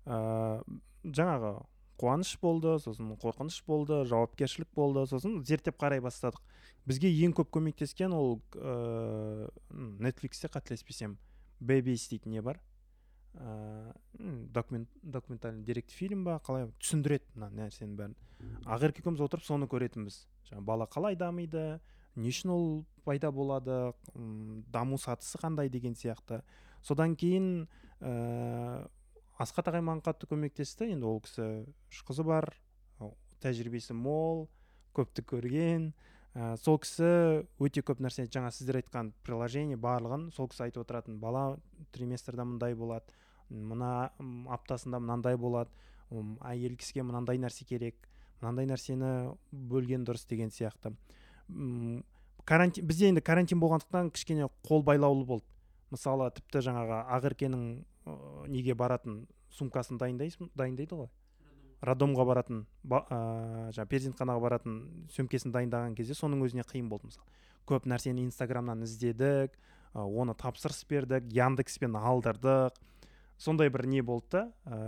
[0.06, 0.62] Ә,
[1.04, 1.54] жаңағы
[2.00, 6.40] қуаныш болды сосын қорқыныш болды жауапкершілік болды сосын зерттеп қарай бастадық.
[6.88, 9.50] Бізге ең көп көмектескен ол ыыы
[10.00, 11.18] нетфликсте қателеспесем
[11.60, 12.60] бэбис дейтін не бар?
[13.34, 18.16] Ыыы документ документальный деректі фильм ба қалай түсіндіреді мына нәрсенің бәрін.
[18.66, 20.26] Ақерке екеуміз отырып соны көретінбіз.
[20.50, 21.80] Жаңағы бала қалай дамиды
[22.16, 22.64] не үшін ол
[23.04, 26.42] пайда болады м, даму сатысы қандай деген сияқты.
[26.82, 27.68] Содан кейін
[28.00, 28.88] ыыы
[29.38, 30.90] асхат ағай маған қатты көмектесті.
[30.92, 32.50] Енді ол кісі үш қызы бар
[33.40, 34.48] тәжірибесі мол
[34.96, 35.92] көпті көрген.
[36.34, 41.16] Ә, сол кісі өте көп нәрсе жаңа сіздер айтқан приложение барлығын сол кісі айтып отыратын
[41.18, 41.58] бала
[41.90, 43.06] триместрда мындай болады.
[43.50, 44.10] Мына
[44.48, 45.70] аптасында мынандай болады
[46.46, 48.08] әйел кісіге мынандай нәрсе керек
[48.40, 50.94] мынандай нәрсені бөлген дұрыс деген сияқты.
[52.44, 55.46] Карантин бізде енді карантин болғандықтан кішкене қол байлаулы болды.
[55.90, 57.64] Мысалы тіпті жаңағы ақеркенің
[58.48, 61.10] неге баратын сумкасын дайындайсың дайындайды ғой.
[61.82, 64.74] Роддомға баратын ба, ыыы, жаңағы перзентханаға баратын
[65.14, 67.26] сөмкесін дайындаған кезде соның өзіне қиын болды мысалы
[67.70, 69.56] көп нәрсені инстаграмнан іздедік
[69.94, 72.76] оны тапсырыс бердік яндекспен алдырдық.
[73.40, 74.42] Сондай бір не болды да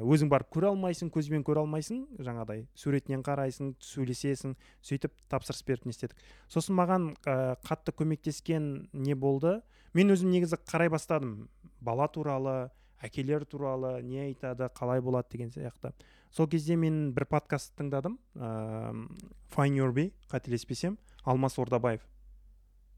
[0.05, 5.95] өзің барып көре алмайсың көзбен көре алмайсың жаңағыдай суретінен қарайсың сөйлесесің сөйтіп тапсырыс беріп не
[5.97, 6.19] істедік.
[6.53, 9.63] Сосын маған ы, қатты көмектескен не болды?
[9.97, 11.49] Мен өзім негізі қарай бастадым.
[11.81, 15.95] Бала туралы әкелер туралы не айтады қалай болады деген сияқты.
[16.31, 19.09] Сол кезде мен бір подкаст тыңдадым ыыы
[19.57, 22.05] find your қателеспесем алмас ордабаев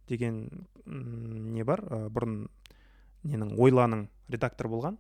[0.09, 1.81] деген не бар?
[1.81, 2.49] Ы, бұрын
[3.25, 4.99] ненің ойланың редактор болған.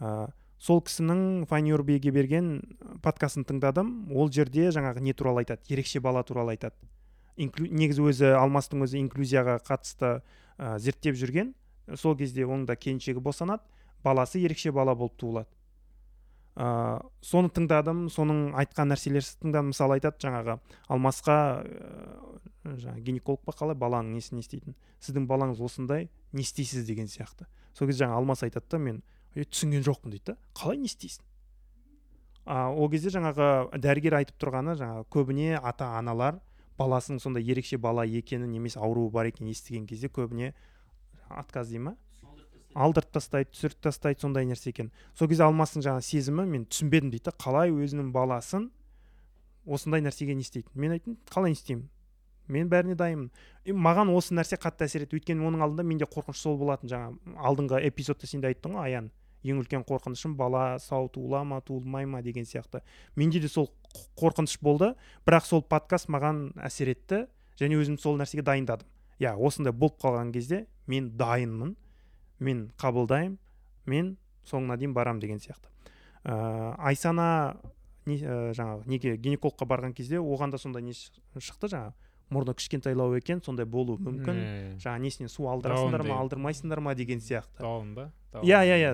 [0.00, 2.62] Ә, сол кісінің way-ге берген
[3.02, 4.10] подкастын тыңдадым.
[4.14, 5.62] Ол жерде жаңағы не туралы айтады?
[5.68, 6.74] Ерекше бала туралы айтады.
[7.36, 10.22] Инклю- негізі өзі алмастың өзі инклюзияға қатысты
[10.58, 11.54] ә, зерттеп жүрген.
[11.94, 13.62] Сол кезде оның да келіншегі босанады.
[14.02, 15.48] Баласы ерекше бала болып туылады.
[16.56, 18.08] Ә, соны тыңдадым.
[18.10, 19.70] Соның айтқан нәрселерін тыңдадым.
[19.70, 20.58] Мысалы айтады жаңағы
[20.88, 22.34] алмасқа ә,
[22.66, 23.78] жаңағы гинеколог па қалай?
[23.78, 24.74] Баланың несін не істейтін?
[24.98, 26.84] Сіздің балаңыз осындай не істейсіз?
[26.84, 27.46] деген сияқты.
[27.72, 29.02] Сол кезде жаңағы алмас айтады да мен
[29.34, 30.36] е түсінген жоқпын дейді да.
[30.56, 31.24] Қалай не істейсің?
[32.48, 36.38] А, ол кезде жаңағы дәрігер айтып тұрғаны жаңағы көбіне ата аналар
[36.78, 40.54] баласының сондай ерекше бала екенін немесе ауруы бар екенін естіген кезде көбіне
[41.28, 41.96] отказ дей ма?
[42.78, 44.92] Алдырып тастайды түсіріп тастайды сондай нәрсе екен.
[45.18, 48.70] Сол кезде алмастың жаңағы сезімі мен түсінбедім дейді қалай өзінің баласын
[49.66, 51.88] осындай нәрсеге не істейді мен айттым қалай не істеймін?
[52.48, 53.30] Мен бәріне дайынмын.
[53.68, 55.18] Маған осы нәрсе қатты әсер етті.
[55.18, 57.12] Өйткені оның алдында менде қорқыныш сол болатын жаңа.
[57.36, 59.10] Алдыңғы эпизодта сен де айттың ғой аян.
[59.44, 62.22] Ең үлкен қорқынышым бала сау туыла ма туылмай ма?
[62.22, 62.82] деген сияқты.
[63.16, 63.70] Менде де сол
[64.18, 64.94] қорқыныш болды
[65.26, 67.26] бірақ сол подкаст маған әсер етті
[67.60, 68.88] және өзім сол нәрсеге дайындадым.
[69.20, 71.76] Иә осындай болып қалған кезде мен дайынмын
[72.40, 73.38] мен қабылдаймын
[73.86, 75.70] мен соңына дейін барам деген сияқты.
[76.24, 77.56] Ыыы айсана
[78.06, 81.94] не ә, жаңағы неге гинекологқа барған кезде оған да сондай не шықты жаңағы?
[82.30, 84.40] Мұрны кішкентайлау екен сондай болуы мүмкін.
[84.82, 87.62] Жаңағы несінен су алдырасыңдар ма алдырмайсыңдар ма деген сияқты.
[87.62, 88.10] Дауын ба
[88.42, 88.90] иә иә иә.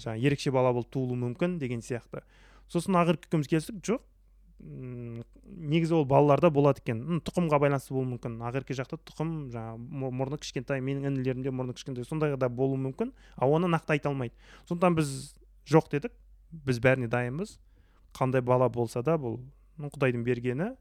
[0.00, 2.24] Жаңағы ерекше бала болып туылуы мүмкін деген сияқты.
[2.68, 3.82] Сосын ақерке екеуміз келістік.
[3.84, 4.06] Жоқ
[4.60, 7.20] негізі ол балаларда болады екен.
[7.24, 8.38] Тұқымға байланысты болуы мүмкін.
[8.44, 13.12] Ақерке жақта тұқым жаңағы мұрны кішкентай менің інілерімде мұрны кішкентай сондай да болуы мүмкін.
[13.36, 14.36] А оны нақты айта алмайды.
[14.68, 15.34] Сондықтан біз
[15.66, 16.12] жоқ дедік.
[16.52, 17.56] Біз бәріне дайынбыз.
[18.12, 19.40] Қандай бала болса да бұл
[19.80, 20.74] құдайдың бергені.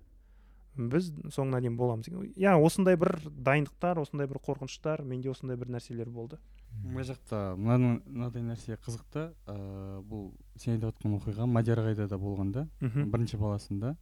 [0.77, 6.09] Біз соңына дейін боламыз иә осындай бір дайындықтар осындай бір қорқыныштар менде осындай бір нәрселер
[6.09, 6.39] болды.
[6.83, 12.19] Мына жақта мынадай нәрсе қызық та ыыы бұл сен айтып жатқан оқиға мадияр ағайда да
[12.21, 13.95] болған да бірінші баласында.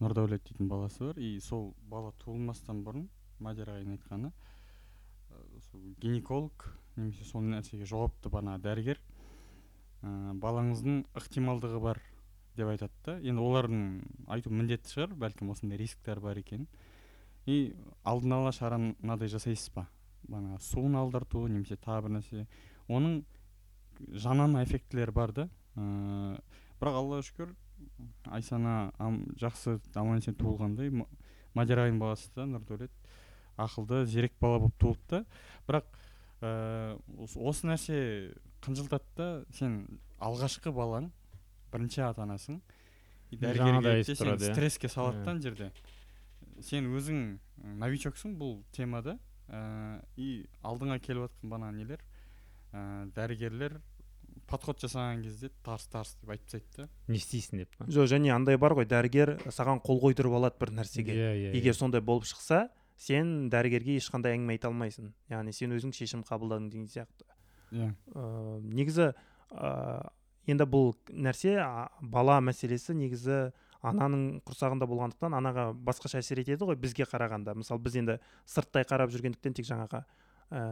[0.00, 1.18] Нұрдәулет дейтін баласы бар.
[1.18, 3.08] И сол бала туылмастан бұрын
[3.38, 5.42] мадияр ағайдың айтқаны ә,
[6.00, 8.98] гинеколог немесе сол нәрсеге жауапты бана дәрігер.
[10.02, 12.02] Ә, балаңыздың ықтималдығы бар.
[12.56, 13.16] Деп айтады да.
[13.20, 13.84] Енді олардың
[14.28, 16.66] айту міндетті шығар бәлкім осындай рисктер бар екенін
[17.46, 19.86] и алдын ала шараны мынадай жасайсыз ба?
[20.28, 22.46] Бағанағы суын алдырту немесе тағы бір нәрсе.
[22.88, 23.18] Оның
[24.16, 25.48] жанама эффектілері бар да.
[25.76, 26.38] Ыыы
[26.80, 27.52] бірақ аллаға шүкір
[28.32, 31.06] айсана ам- жақсы аман есен туылғандай М-
[31.54, 32.90] мадияр ағайдың баласы да нұрдәулет
[33.58, 35.24] ақылды зерек бала болып туылды да.
[35.68, 35.84] Бірақ
[37.18, 37.98] осы- осы нәрсе
[38.64, 41.10] қынжылтады да сен алғашқы балаң
[41.74, 42.60] бірінші ата анасың
[43.34, 44.52] дәрігерге тұрады, иә.
[44.54, 45.34] стресске салады да Иә.
[45.34, 45.70] ана жерде.
[46.62, 47.38] Сен өзің
[47.80, 49.18] новичоксың бұл темада.
[49.48, 52.00] Ыыы и алдыңа келіп жатқан бана нелер?
[52.72, 53.80] Ыыы дәрігерлер
[54.48, 56.88] подход жасаған кезде тарс тарс деп айтып тастайды да.
[57.08, 60.72] Не істейсің деп па жоқ және андай бар ғой дәрігер саған қол қойдырып алады бір
[60.80, 61.14] нәрсеге.
[61.14, 65.12] Иә иә егер сондай болып шықса сен дәрігерге ешқандай әңгіме айта алмайсың.
[65.30, 67.26] Яғни сен өзің шешім қабылдадың деген сияқты.
[67.72, 67.94] Иә.
[68.14, 69.12] Ә, негізі
[69.50, 70.10] ә,
[70.46, 73.52] енді бұл нәрсе а, бала мәселесі негізі
[73.84, 77.54] ананың құрсағында болғандықтан анаға басқаша әсер етеді ғой бізге қарағанда.
[77.58, 80.62] Мысалы біз енді сырттай қарап жүргендіктен тек жаңағы ә,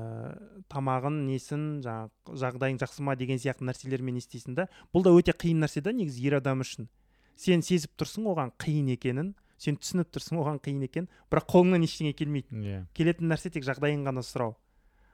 [0.73, 4.69] тамағын несін жаңағы жағдайың жақсы ма деген сияқты нәрселермен естисің да.
[4.95, 6.89] Бұл да өте қиын нәрсе да негізі ер адам үшін.
[7.37, 12.17] Сен сезіп тұрсың оған қиын екенін сен түсініп тұрсың оған қиын екенін бірақ қолыңнан ештеңе
[12.19, 12.83] келмейді иә.
[12.97, 14.57] Келетін нәрсе тек жағдайын ғана сұрау.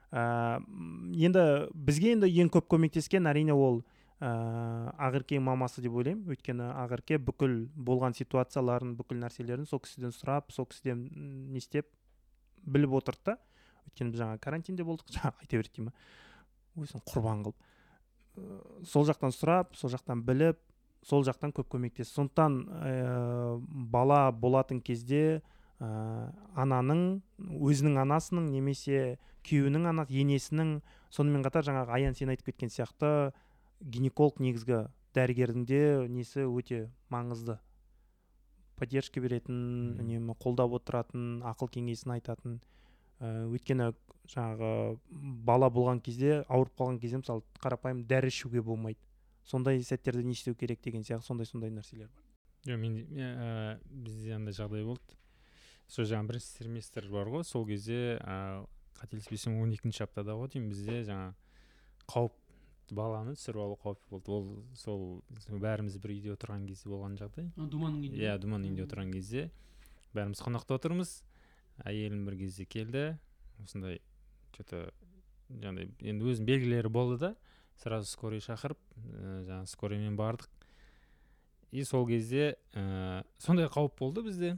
[0.08, 0.62] Ә,
[1.12, 1.42] енді
[1.74, 3.82] бізге енді ең көп көмектескен әрине ол
[4.20, 4.30] ә,
[5.08, 6.26] ақеркенің мамасы деп ойлаймын.
[6.32, 11.04] Өйткені ақерке бүкіл болған ситуацияларын бүкіл нәрселерін сол кісіден сұрап сол кісіден
[11.52, 11.90] не істеп
[12.66, 13.36] біліп отырды да.
[13.88, 15.94] Өйткені біз жаңа карантинде болдық жаңа айта береді деймін.
[16.78, 17.68] Өзін құрбан қылып.
[18.38, 18.58] Ә,
[18.90, 20.60] сол жақтан сұрап сол жақтан біліп
[21.06, 22.18] сол жақтан көп көмектесті.
[22.18, 23.56] Сондықтан ә,
[23.92, 25.40] бала болатын кезде
[25.78, 25.88] ә,
[26.58, 30.78] ананың өзінің анасының немесе күйеуінің анасы енесінің
[31.14, 33.30] сонымен қатар жаңағы аян сен айтып кеткен сияқты
[33.80, 34.86] гинеколог негізгі
[35.16, 37.58] дәрігердің де несі өте маңызды.
[38.78, 42.60] Поддержка беретін үнемі қолдап отыратын ақыл кеңесін айтатын
[43.18, 43.90] ә, өйткені
[44.28, 44.98] жаңағы
[45.48, 49.00] бала болған кезде ауырып қалған кезде мысалы қарапайым дәрі ішуге болмайды.
[49.44, 52.24] Сондай сәттерде не істеу керек деген сияқты сондай сондай нәрселер бар.
[52.68, 55.18] Жоқ менде ә, бізде андай жағдай болды.
[55.88, 57.44] Сол жаңағы бірінші семестр бар ғой.
[57.48, 58.66] Сол кезде ә,
[59.00, 60.68] қателеспесем он екінші аптада ғой деймін.
[60.74, 61.32] Бізде жаңа
[62.12, 62.36] қауіп
[62.96, 64.30] баланы түсіріп алу қаупі болды.
[64.32, 64.46] Ол
[64.76, 67.50] сол бәріміз бір үйде отырған кезде болған жағдай.
[67.56, 68.22] Думанның үйінде?
[68.22, 69.50] Иә думан үйінде отырған кезде
[70.14, 71.18] бәріміз қонақта отырмыз.
[71.84, 73.18] Әйелім бір кезде келді.
[73.64, 74.00] Осындай
[74.56, 74.84] че то
[75.48, 77.34] жаңағыдай енді өзінің белгілері болды да.
[77.82, 80.48] Сразу скорый шақырып ә, жаңағы скорыймен бардық.
[81.70, 84.56] И сол кезде ә, сондай қауіп болды бізде.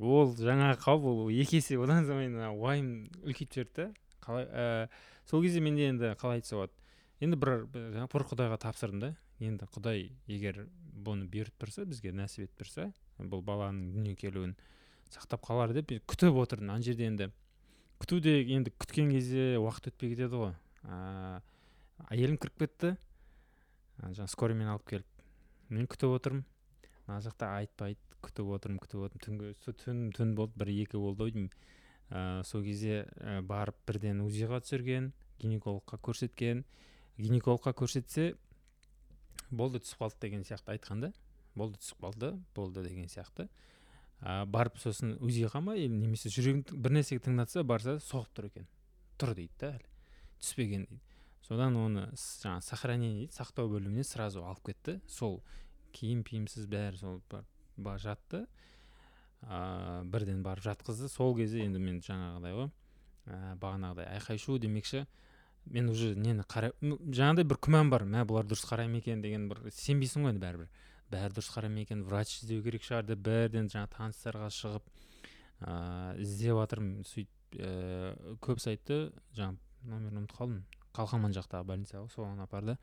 [0.00, 2.88] Ол жаңағы қауіп ол екі есе одан сайын уайым
[3.22, 3.90] үлкейіп жіберді да
[4.24, 4.88] қалай ә,
[5.28, 6.72] сол кезде менде енді қалай айтса болады.
[7.20, 9.10] Енді бір жаңағы бір құдайға тапсырдым да.
[9.42, 10.64] Енді құдай егер
[11.04, 14.54] бұны беріп тұрса бізге нәсіп етіп тұрса бұл баланың дүниеге келуін
[15.10, 16.70] сақтап қалар деп күтіп отырдым.
[16.70, 17.30] Ана жерде енді
[18.02, 20.54] күту де енді күткен кезде уақыт өтпей кетеді ғой.
[20.84, 21.40] Ә,
[22.10, 22.94] әйелім кіріп кетті.
[24.00, 25.24] Жаңағы скорыймен алып келіп
[25.70, 26.44] мен күтіп отырмын.
[27.06, 29.24] Мына жақта айтпайды күтіп отырмын күтіп отырмын.
[29.26, 31.52] Түнгі түн түн болды бір екі болды ау деймін.
[32.10, 33.04] Ә, сол кезде
[33.48, 36.64] барып бірден узиға түсірген гинекологқа көрсеткен
[37.18, 38.34] гинекологқа көрсетсе
[39.50, 41.12] болды түсіп қалды деген сияқты айтқан да.
[41.54, 43.48] Болды түсіп қалды болды деген сияқты.
[44.20, 48.68] А, барып сосын узиға ма или немесе жүрегін бір нәрсеге тыңдатса барса соғып тұр екен.
[49.18, 49.72] Тұр дейді да
[50.40, 51.02] түспеген дейді.
[51.44, 55.00] Содан оны жаңағы сохранение дейді сақтау бөліміне сразу алып кетті.
[55.06, 55.42] Сол
[55.92, 57.20] киім пиімсіз бәрі сол
[57.76, 58.46] бар, жатты.
[59.42, 61.08] А, бірден барып жатқызды.
[61.12, 62.70] Сол кезде енді мен жаңағыдай ғой
[63.26, 65.04] ә, бағанағыдай айқай шу демекші.
[65.66, 68.04] Мен уже нені қарай м, жаңағыдай бір күмән бар.
[68.04, 70.68] Мә бұлар дұрыс қарай ма екен деген бір сенбейсің ғой енді бәрібір.
[71.12, 74.92] Бәрі дұрыс қарай ма екен врач іздеу керек шығар деп бірден жаңағы таныстарға шығып
[75.64, 77.04] ыыы іздеп жатырмын.
[77.08, 79.00] Сөйтіп ііі көбісі айтты
[79.36, 80.62] жаңағы номерін ұмытып қалдым.
[80.94, 82.78] Қалқаман жақтағы больница ғой соған апарды.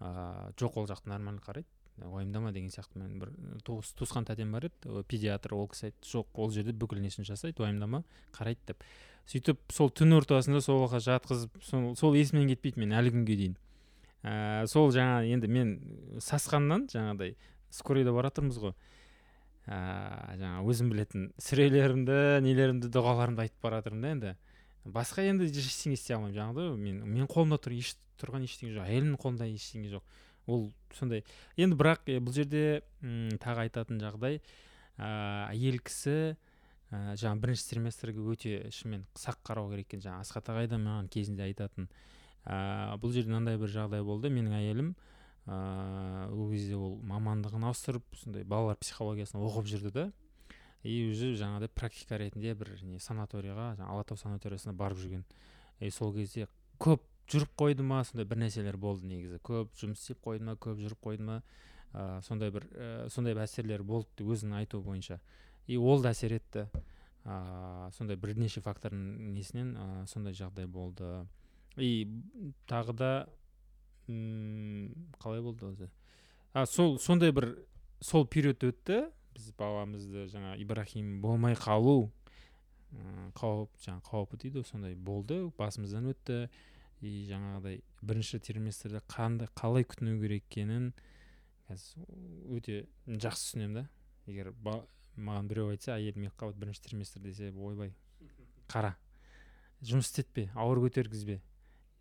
[0.00, 1.68] Ыыы жоқ ол жақ нормально қарайды.
[2.00, 3.32] Уайымдама деген сияқты мен бір
[3.66, 5.02] туыс туысқан тәтем бар еді.
[5.08, 8.02] Педиатр ол кісі айтты жоқ ол жерде бүкіл несін жасайды уайымдама
[8.32, 8.86] қарайды деп.
[9.28, 13.58] Сөйтіп сол түн ортасында сол жаққа жатқызып сол, сол есімнен кетпейді мен әлі күнге дейін.
[14.22, 15.76] Ә, сол жаңа енді мен
[16.18, 17.36] сасқаннан жаңағыдай
[17.70, 18.74] скорыйда бара жатырмыз ғой.
[19.66, 19.78] Ә,
[20.40, 24.34] жаңа өзім білетін сүрелерімді нелерімді дұғаларымды айтып бара жатырмын да енді.
[24.82, 26.34] Басқа енді ештеңе істей алмаймын.
[26.34, 30.02] Жаңағыдай мен менің қолымда тұр еш тұрған ештеңе жоқ әйелімнің қолында ештеңе жоқ.
[30.46, 31.24] Ол сондай.
[31.56, 32.82] Енді бірақ бұл жерде
[33.42, 34.40] тағы айтатын жағдай
[34.98, 36.16] ә, әйел кісі
[36.92, 40.04] ә, жаңағы бірінші триместрге өте шынымен сақ қарау керек екен.
[40.04, 41.88] Жаңағы асхат ағай да маған кезінде айтатын.
[42.44, 44.32] Ә, бұл жерде мынандай бір жағдай болды.
[44.32, 44.94] Менің әйелім
[45.42, 50.04] ыыы ол кезде ол мамандығын ауыстырып сондай балалар психологиясын оқып жүрді да.
[50.82, 55.24] И уже жаңағыдай практика ретінде бір не санаторийға жаңағы алатау санаториясына барып жүрген.
[55.80, 58.02] И сол кезде көп жүріп қойды ма?
[58.04, 59.38] сондай бір нәрселер болды негізі.
[59.44, 60.56] Көп жұмыс істеп қойды ма?
[60.56, 61.42] Көп жүріп қойды ма?
[61.92, 65.20] Ә, сондай бір ә, сондай бір әсерлер болды өзінің айтуы бойынша.
[65.66, 66.66] И ол да әсер етті.
[67.24, 71.26] Ә, сондай бірнеше фактордың несінен ә, сондай жағдай болды.
[71.76, 72.08] И
[72.68, 73.12] тағы да
[74.08, 75.90] қалай болды өзі?
[76.52, 77.54] А сол сондай бір
[78.00, 79.06] сол период өтті.
[79.32, 82.10] Біз баламызды жаңа ибрахим болмай қалу
[83.38, 85.46] қауіп жаңа қаупі дейді сондай болды.
[85.56, 86.48] Басымыздан өтті.
[87.02, 90.92] И жаңағыдай бірінші триместрде қандай қалай күтіну керек екенін
[91.68, 92.06] қазір
[92.54, 93.86] өте жақсы түсінемін да.
[94.26, 94.52] Егер
[95.16, 97.92] маған біреу айтса әйелім екі қабат бірінші триместр десе ойбай
[98.70, 98.94] қара
[99.82, 101.40] жұмыс істетпе ауыр көтергізбе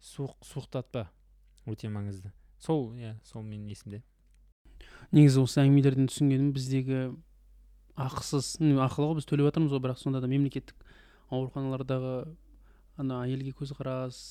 [0.05, 1.07] суық суықтатпа
[1.65, 2.31] өте маңызды.
[2.61, 4.03] Сол иә сол менің есімде.
[5.11, 7.01] Негізі осы әңгімелерден түсінгенім біздегі
[7.97, 10.85] ақысыз ақылы ғой біз төлеп жатырмыз ғой бірақ сонда да мемлекеттік
[11.33, 12.13] ауруханалардағы
[13.01, 14.21] ана әйелге көзқарас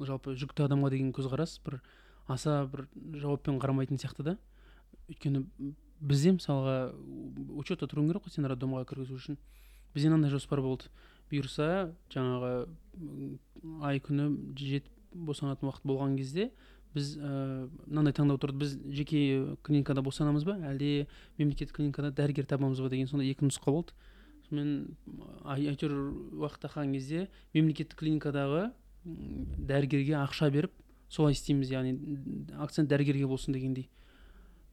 [0.00, 1.80] жалпы жүкті адамға деген көзқарас бір
[2.30, 2.86] аса бір
[3.20, 4.36] жауаппен қарамайтын сияқты да.
[5.10, 5.44] Өйткені
[6.00, 6.76] бізде мысалға
[7.60, 9.38] учетта тұруың керек қой сен роддомға кіргізу үшін.
[9.94, 10.90] Бізде мынандай жоспар болды.
[11.30, 12.52] Бұйырса жаңағы
[13.86, 14.28] ай күні
[14.58, 16.50] жетіп босанатын уақыт болған кезде
[16.94, 18.62] біз ә, мынандай таңдау тұрды.
[18.64, 20.56] Біз жеке клиникада босанамыз ба?
[20.68, 21.06] Әлде
[21.38, 23.96] мемлекеттік клиникада дәрігер табамыз ба деген сондай екі нұсқа болды.
[24.48, 24.96] Сонымен
[25.48, 25.94] әйтеуір
[26.42, 28.70] уақыт тақаған кезде мемлекеттік клиникадағы
[29.04, 30.72] дәрігерге ақша беріп
[31.12, 31.96] солай істейміз яғни
[32.62, 33.88] акцент дәрігерге болсын дегендей.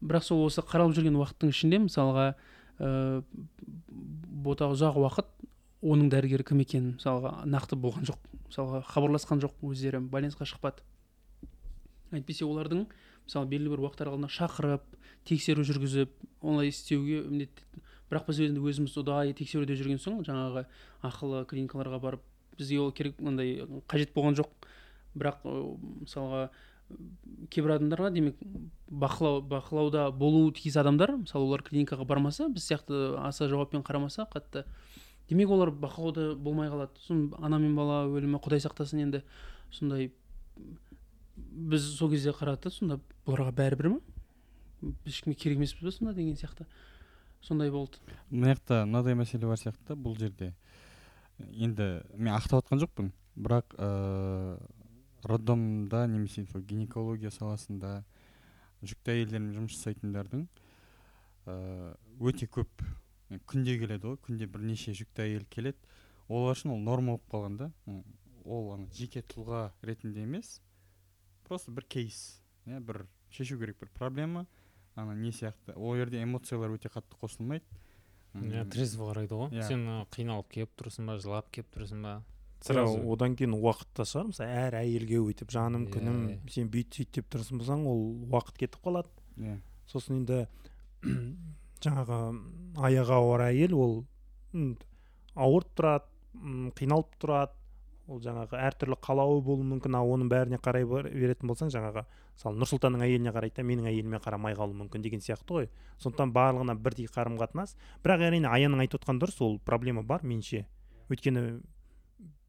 [0.00, 2.30] Бірақ сол осы қаралып жүрген уақыттың ішінде мысалға
[2.80, 3.22] ә,
[3.90, 5.28] бота ұзақ уақыт
[5.84, 8.22] оның дәрігері кім екенін мысалға нақты болған жоқ.
[8.48, 10.80] Мысалға хабарласқан жоқ өздері байланысқа шықпады.
[12.14, 12.86] Әйтпесе олардың
[13.26, 14.88] мысалы белгілі бір уақыт аралығында шақырып
[15.28, 20.64] тексеру жүргізіп олай істеуге міндетті бірақ біз енді өзіміз ұдайы тексеруде жүрген соң жаңағы
[21.06, 22.24] ақылы клиникаларға барып
[22.60, 24.52] бізге ол керек мындай қажет болған жоқ.
[25.16, 26.50] Бірақ мысалға
[27.50, 28.38] кейбір адамдарға демек
[28.90, 34.64] бақылау бақылауда болуы тиіс адамдар мысалы олар клиникаға бармаса біз сияқты аса жауаппен қарамаса қатты.
[35.28, 36.98] Демек олар бақылауда болмай қалады.
[37.06, 39.22] Сосын ана мен бала өлімі құдай сақтасын енді.
[39.70, 40.10] Сондай
[41.36, 44.00] біз сол кезде қарадық та сонда бұларға бәрібір ма
[44.82, 46.66] біз ешкімге керек емеспіз ба сонда деген сияқты.
[47.40, 48.00] Сондай болды.
[48.30, 50.52] Мына жақта мынадай мәселе бар сияқты да бұл жерде.
[51.52, 53.10] Енді мен ақтап жатқан жоқпын.
[53.40, 54.58] Бірақ ыыы
[55.24, 58.02] роддомда немесе сол гинекология саласында
[58.80, 60.46] жүкті әйелдермен жұмыс жасайтындардың
[61.46, 61.92] ыыы
[62.30, 62.86] өте көп.
[63.46, 65.78] Күнде келеді ғой күнде бірнеше жүкті әйел келеді.
[66.28, 67.70] Олар үшін ол норма болып қалған да.
[68.44, 70.60] Ол ана жеке тұлға ретінде емес
[71.44, 74.46] просто бір кейс иә бір шешу керек бір проблема.
[74.94, 77.64] Ана не сияқты ол жерде эмоциялар өте қатты қосылмайды.
[78.34, 79.66] Иә трезво қарайды ғой Иә.
[79.66, 82.12] сен қиналып келіп тұрсың ба жылап келіп тұрсың ба?
[82.60, 82.98] Сразу.
[83.12, 86.18] одан кейін уақыт та шығар мысалы әр әйелге өйтіп жаным Иә, күнім
[86.52, 89.08] сен бүйт сөйт деп тұрсын болсаң ол уақыт кетіп қалады.
[89.40, 89.56] Иә.
[89.88, 90.46] Сосын енді
[91.84, 92.18] жаңағы
[92.84, 93.94] аяғы ауыр әйел ол
[95.34, 97.56] ауырып тұрады қиналып тұрады.
[98.10, 102.02] Ол жаңағы әртүрлі қалауы болуы мүмкін ал оның бәріне қарай беретін болсаң жаңағы
[102.34, 105.68] мысалы нұрсұлтанның әйеліне қарайды да менің әйеліме қарамай қалуы мүмкін деген сияқты ғой.
[106.02, 110.64] Сондықтан барлығына бірдей қарым қатынас бірақ әрине аяның айтып отқаны дұрыс ол проблема бар меніңше.
[111.10, 111.60] Өйткені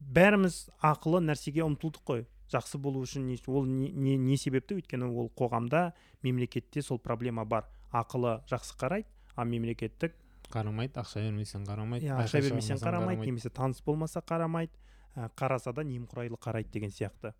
[0.00, 2.26] бәріміз ақылы нәрсеге ұмтылдық қой.
[2.52, 4.80] Жақсы болу үшін не- ол не, не, не себепті?
[4.80, 7.68] Өйткені ол қоғамда мемлекетте сол проблема бар.
[7.92, 10.14] Ақылы жақсы қарайды а мемлекеттік
[10.52, 13.24] қарамайды ақша бермесең қарамайды иә, ақша бермесең қарамайды.
[13.24, 14.72] немесе таныс болмаса қарамайды.
[15.14, 17.34] Қараса да немқұрайлы қарайды деген сияқты.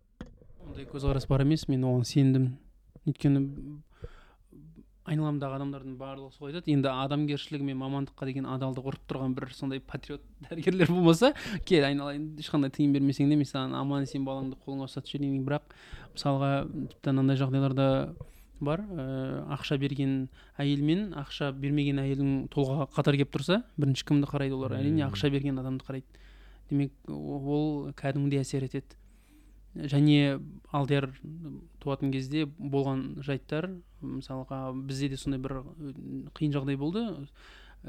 [0.63, 2.51] Ондай көзқарас бар емес мен оған сендім.
[3.07, 3.41] Өйткені
[5.03, 9.81] айналамдағы адамдардың барлығы солай айтады енді адамгершілігі мен мамандыққа деген адалдық ұрып тұрған бір сондай
[9.83, 11.33] патриот дәрігерлер болмаса
[11.67, 15.75] кел айналайын ешқандай тыйым бермесең де мен саған аман есен балаңды қолыңа ұстатып жіберейін бірақ
[16.13, 16.51] мысалға
[16.93, 17.89] тіпті анандай жағдайларда
[18.63, 18.85] бар.
[18.95, 20.29] Ә, ақша берген
[20.61, 24.77] әйел мен ақша бермеген әйелдің толғағы қатар келіп тұрса бірінші кімді қарайды олар?
[24.79, 26.22] Әрине ақша берген адамды қарайды.
[26.69, 28.97] Демек ол кәдімгідей әсер етеді.
[29.73, 30.39] Және
[30.71, 31.09] алдияр
[31.81, 35.63] туатын кезде болған жайттар мысалға бізде де сондай бір
[36.37, 37.05] қиын жағдай болды.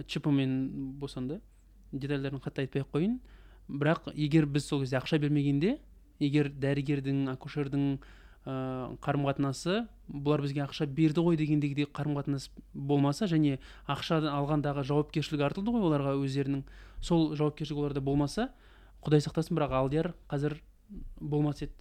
[0.06, 1.40] Чп мен босанды.
[1.92, 3.18] Детальдарын қатты айтпай ақ қояйын.
[3.68, 5.78] Бірақ егер біз сол кезде ақша бермегенде
[6.20, 7.84] егер дәрігердің акушердің
[8.44, 13.58] ыыы қарым қатынасы бұлар бізге ақша берді ғой дегендегідей қарым қатынас болмаса және
[13.88, 16.64] ақша алғандағы жауапкершілік артылды ғой оларға өздерінің
[17.04, 18.48] сол жауапкершілік оларда болмаса
[19.04, 20.56] құдай сақтасын бірақ алдияр қазір
[21.20, 21.72] болмас еді.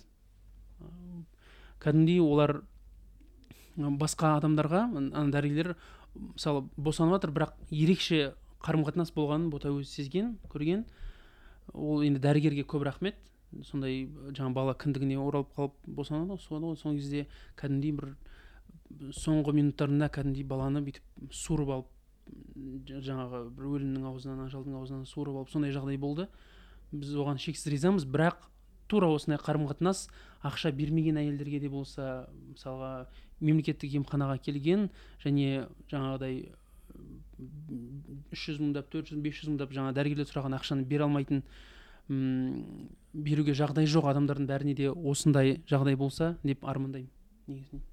[1.83, 2.61] Кәдімгідей олар
[3.77, 5.75] басқа адамдарға ана дәрігерлер
[6.15, 10.85] мысалы босанып жатыр бірақ ерекше қарым қатынас болғанын ботагөз сезген көрген.
[11.73, 13.15] Ол енді дәрігерге көп рахмет.
[13.63, 17.27] Сондай жаңа бала кіндігіне оралып қалып босанады ғой сол кезде
[17.59, 21.92] кәдімгідей бір соңғы минуттарында кәдімгідей баланы бүйтіп суырып алып
[22.87, 26.27] жаңағы бір өлімнің аузынан ажалдың аузынан суырып алып сондай жағдай болды.
[26.93, 28.47] Біз оған шексіз ризамыз бірақ
[28.87, 30.07] тура осындай қарым қатынас
[30.45, 33.07] ақша бермеген әйелдерге де болса мысалға
[33.41, 34.89] мемлекеттік емханаға келген
[35.23, 36.43] және жаңағыдай
[38.33, 41.41] үш жүз мыңдап төрт жүз бес жүз мыңдап жаңа дәрігерлер сұраған ақшаны бере алмайтын
[42.09, 47.09] м беруге жағдай жоқ адамдардың бәріне де осындай жағдай болса деп армандаймын
[47.47, 47.83] негізінен.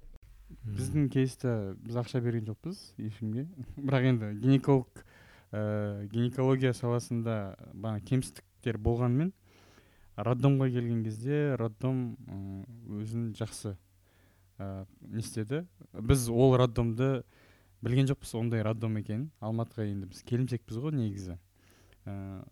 [0.65, 3.47] Біздің кейста біз ақша берген жоқпыз ешкімге.
[3.77, 5.03] Бірақ енді гинеколог
[5.51, 9.31] ә, гинекология саласында бағана кемістіктер болғанымен
[10.17, 12.15] роддомға келген кезде роддом
[13.01, 13.75] өзін жақсы
[14.59, 15.65] ә, не істеді?
[15.93, 17.23] Біз ол роддомды
[17.81, 19.29] білген жоқпыз ондай роддом екенін.
[19.41, 21.37] Алматыға енді біз келімсекпіз ғой негізі.
[22.05, 22.43] Ә,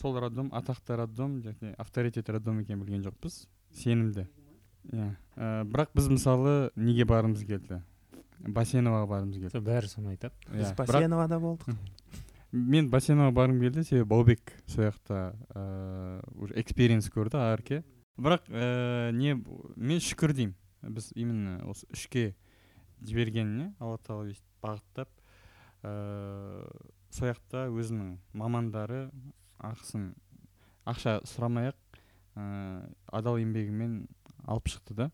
[0.00, 3.44] сол роддом атақты роддом және авторитет роддом екенін білген жоқпыз.
[3.76, 4.26] Сенімді.
[4.88, 5.08] Иә.
[5.36, 7.80] Ә, бірақ біз мысалы неге барғымыз келді?
[8.40, 9.62] Басеноваға барғымыз келді.
[9.64, 10.34] Бәрі соны айтады.
[10.48, 11.76] Біз Иә, бірақ басеновада болдық.
[12.52, 15.20] мен басеноваға барғым келді себебі баубек сол жақта
[15.54, 17.82] ыыы уже экспириенс көрді арке
[18.18, 19.36] бірақ ә, не
[19.76, 20.56] мен шүкір деймін.
[20.82, 22.34] Біз именно осы үшке
[23.04, 25.12] жібергеніне алла тағала өйстіп бағыттап
[25.84, 26.64] ыыы
[27.14, 29.10] сол жақта өзінің мамандары
[29.60, 30.10] ақысын
[30.88, 32.00] ақша сұрамай ақ
[32.40, 34.06] ыыы адал еңбегімен
[34.46, 35.10] алып шықты да.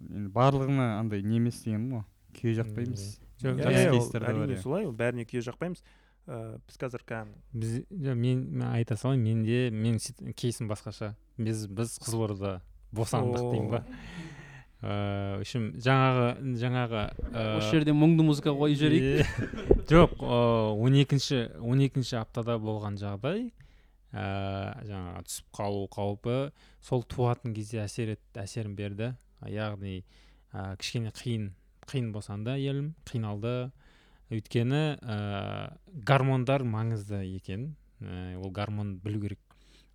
[0.00, 2.06] Енді барлығына андай не емес дегенім ғой
[2.36, 3.08] күйе жақпаймыз
[3.42, 3.90] жоқ Иә,
[4.20, 5.82] әрине солай ол бәріне күйе жақпаймыз.
[6.30, 9.96] Ыыы біз қазір кәдімгі біз жоқ, мен, мен айта салайын менде мен
[10.36, 11.14] кейсім басқаша.
[11.40, 12.60] Біз біз қызылордада
[12.92, 13.80] босандық деймін ба?
[14.80, 16.28] Ыыы общем жаңағы
[16.60, 17.00] жаңағы
[17.30, 19.88] осы ыыы, жерде мұңды музыка қойып жіберейік.
[19.90, 23.50] жоқ он екінші он екінші аптада болған жағдай.
[24.10, 26.36] Ыыы жаңағы түсіп қалу қаупі.
[26.82, 29.12] Сол туатын кезде әсер ет, әсерін берді.
[29.46, 30.02] Яғни
[30.52, 31.50] ә, кішкене қиын
[31.86, 33.70] қиын босанды әйелім қиналды.
[34.30, 35.20] Өйткені ә,
[36.06, 37.74] гормондар маңызды екен.
[38.00, 39.40] Ә, ол гормон білу керек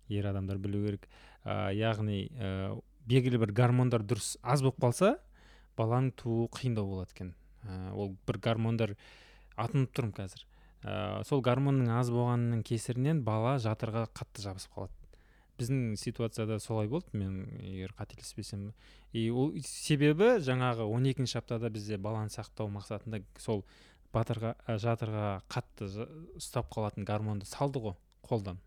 [0.08, 1.08] ер адамдар білу керек.
[1.44, 2.74] Ә, яғни ә,
[3.06, 5.16] белгілі бір гормондар дұрыс аз болып қалса
[5.76, 7.34] баланың тууы қиындау болады екен.
[7.64, 8.96] Ә, ол бір гормондар
[9.56, 10.46] атынып тұрмын қазір.
[10.86, 14.94] Ә, сол гормонның аз болғанының кесірінен бала жатырға қатты жабысып қалады.
[15.58, 18.70] Біздің ситуацияда солай болды мен егер қателеспесем.
[19.12, 23.64] И ол себебі жаңағы 12 екінші аптада бізде баланы сақтау мақсатында сол
[24.12, 25.88] батырға ә, жатырға қатты
[26.36, 27.96] ұстап қалатын гормонды салды ғой
[28.28, 28.60] қолдан.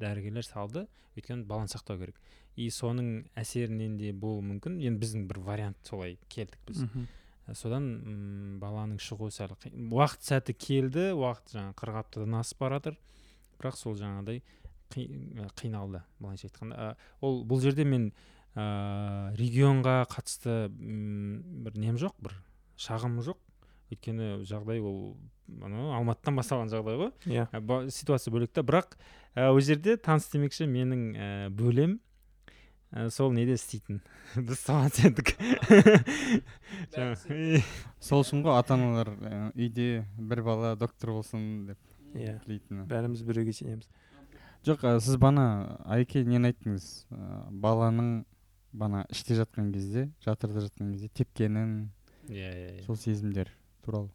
[0.00, 0.86] Дәрігерлер салды
[1.18, 2.20] өйткені баланы сақтау керек.
[2.56, 4.78] И соның әсерінен де болуы мүмкін.
[4.80, 6.86] Енді біздің бір вариант солай келдік біз.
[7.54, 12.98] Содан м, баланың шығуы сәл уақыт сәті келді уақыт жаңағы қырық аптадан асып бара жатыр
[13.60, 14.42] бірақ сол жаңағыдай
[14.90, 16.74] қи- қиналды былайша айтқанда.
[16.76, 18.10] Ә, ол бұл жерде мен
[18.56, 22.34] ә, регионға қатысты м, бір нем жоқ бір
[22.80, 23.38] шағым жоқ.
[23.90, 25.16] Өйткені жағдай ол
[25.62, 27.10] анау алматыдан басталған жағдай ғой.
[27.26, 27.48] Иә.
[27.60, 28.94] Ба- ситуация бөлек та бірақ
[29.34, 31.98] ә, ол жерде таныс демекші менің ә, бөлем
[32.92, 34.00] ә, сол неде істейтін
[34.36, 35.32] біз соған сендік
[38.00, 39.12] сол үшін ғой ата аналар
[39.54, 43.88] үйде бір бала доктор болсын деп иә тілейтіні бәріміз біреуге сенеміз
[44.66, 48.24] жоқ ә, сіз бана айке нені айттыңыз ә, баланың
[48.72, 51.90] бана іште жатқан кезде жатырда жатқан кезде тепкенін
[52.28, 53.52] иә иә иә сол сезімдер
[53.84, 54.10] туралы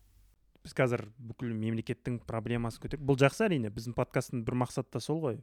[0.65, 5.19] біз қазір бүкіл мемлекеттің проблемасын көтеріп бұл жақсы әрине біздің подкасттың бір мақсаты да сол
[5.21, 5.37] ғой.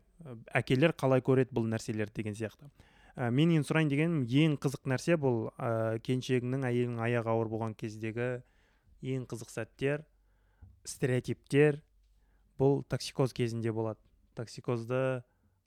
[0.50, 2.70] Әкелер қалай көреді бұл нәрселерді деген сияқты.
[3.16, 7.76] Ә, мен енді сұрайын дегенім ең қызық нәрсе бұл ә, келіншегіңнің әйеліңнің аяғы ауыр болған
[7.78, 8.30] кездегі
[9.02, 10.06] ең қызық сәттер
[10.88, 11.80] стереотиптер
[12.58, 14.00] бұл токсикоз кезінде болады.
[14.36, 15.22] Токсикозды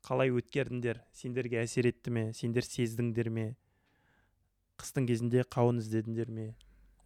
[0.06, 1.02] қалай өткердіңдер?
[1.14, 2.24] Сендерге әсер етті ме?
[2.36, 3.46] Сендер сездіңдер ме?
[4.80, 6.48] Қыстың кезінде қауын іздедіңдер ме?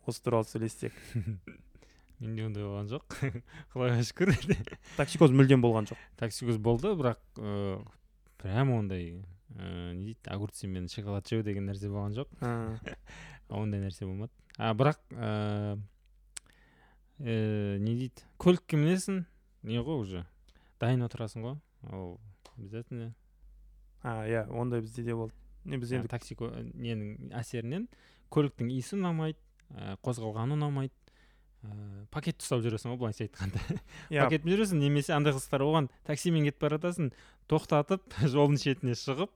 [0.06, 0.94] Осы туралы сөйлессек.
[2.20, 3.18] Менде ондай болған жоқ.
[3.72, 4.34] Құдайға шүкір.
[4.98, 6.00] Токсикоз мүлдем болған жоқ.
[6.20, 7.78] Токсикоз болды бірақ ыыы
[8.40, 9.22] прям ондай
[9.56, 12.34] ыыы не дейді огурцы мен шоколад жеу деген нәрсе болған жоқ.
[13.48, 14.32] Ондай нәрсе болмады.
[14.56, 15.80] А бірақ ыыы
[17.18, 19.24] э, не дейді көлікке мінесің
[19.62, 20.26] не ғой уже
[20.80, 21.58] дайын отырасың ғой.
[21.90, 22.20] Ол
[22.56, 23.14] обязательно.
[24.02, 25.34] А иә ондай бізде де болды.
[25.64, 27.88] Не біз енді такси ненің әсерінен
[28.32, 29.38] көліктің иісі ұнамайды
[29.74, 30.94] ә, қозғалғаны ұнамайды.
[31.60, 33.60] Ә, пакетті ұстап жүресің ғой былайша айтқанда.
[34.08, 34.22] Иә.
[34.24, 37.10] Пакетпен жүресің немесе андай қыздар оған таксимен кетіп бара жатасың
[37.50, 39.34] тоқтатып жолдың шетіне шығып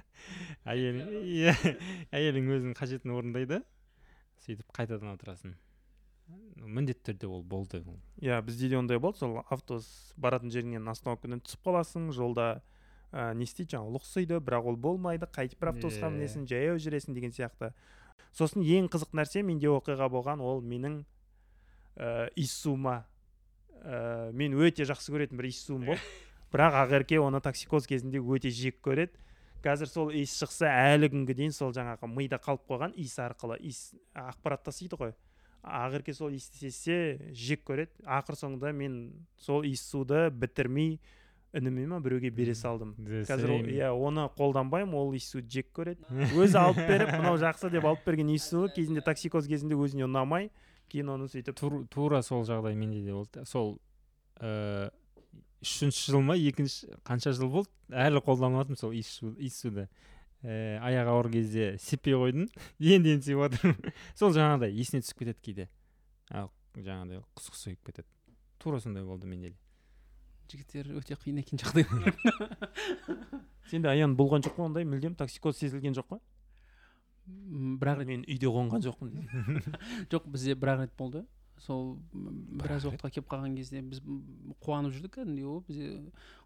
[0.70, 1.54] әйелің иә
[2.14, 3.60] әйелің өзінің қажетін орындайды
[4.44, 5.54] сөйтіп қайтадан отырасың.
[6.60, 7.82] Міндетті түрде ол болды.
[7.86, 9.18] Ол иә бізде де ондай болды.
[9.18, 9.86] Сол автобус
[10.16, 12.62] баратын жеріңнен остановкадан түсіп қаласың жолда
[13.10, 16.14] ә, не істейді жаңағы лұқсиды бірақ ол болмайды қайтып бір автобусқа Иә.
[16.16, 17.72] мінесің жаяу жүресің деген сияқты.
[18.32, 21.00] Сосын ең қызық нәрсе менде оқиға болған ол менің
[21.96, 23.00] ә, иіссуыма
[23.82, 26.00] ә, мен өте жақсы көретін бір иіссуым болды.
[26.52, 29.14] бірақ ақерке оны токсикоз кезінде өте жек көреді.
[29.60, 33.80] Қазір сол иіс шықса әлі күнге дейін сол жаңағы мида қалып қойған иіс арқылы иіс
[34.16, 35.12] ақпарат тасиды ғой.
[35.62, 37.92] Ақерке сол иісті сезсе жек көреді.
[38.08, 38.94] Ақыр соңында мен
[39.36, 40.98] сол иіссуды бітірмей
[41.52, 42.94] ініме ма біреуге бере салдым.
[43.28, 46.00] Қазір иә оны қолданбаймын ол иіссуды жек көреді.
[46.40, 50.48] Өзі алып беріп мынау жақсы деп алып берген иіссуы кезінде токсикоз кезінде өзіне ұнамай
[50.88, 53.44] кейін оны сөйтіп тур- тура сол жағдай менде де болды.
[53.44, 53.76] Сол
[54.40, 54.88] ыыы
[55.60, 57.70] үшінші жыл ма екінші қанша жыл болды?
[57.90, 59.88] Әлі қолданып жатырмын сол иіссу- иіссуды
[60.40, 62.46] ііі аяғы ауыр кезде сеппей қойдым
[62.80, 65.66] енді енді сүйіп жатырмын сол жаңағыдай есіне түсіп кетеді кейде.
[66.30, 68.08] Жаңағыдай құсқысы келіп кетеді.
[68.62, 69.58] Тура сондай болды менде де.
[70.50, 71.84] Жігіттер өте қиын екен жағдай.
[73.70, 74.84] Сенде аян болған жоқ па ондай?
[74.88, 76.18] мүлдем токсикоз сезілген жоқ па?
[77.30, 78.08] Бірақ рет.
[78.10, 79.12] Мен үйде қонған жоқпын.
[80.10, 81.22] Жоқ бізде бір ақ рет болды.
[81.64, 84.02] Сол біраз уақытқа келіп қалған кезде біз
[84.64, 85.90] қуанып жүрдік кәдімгідей о бізде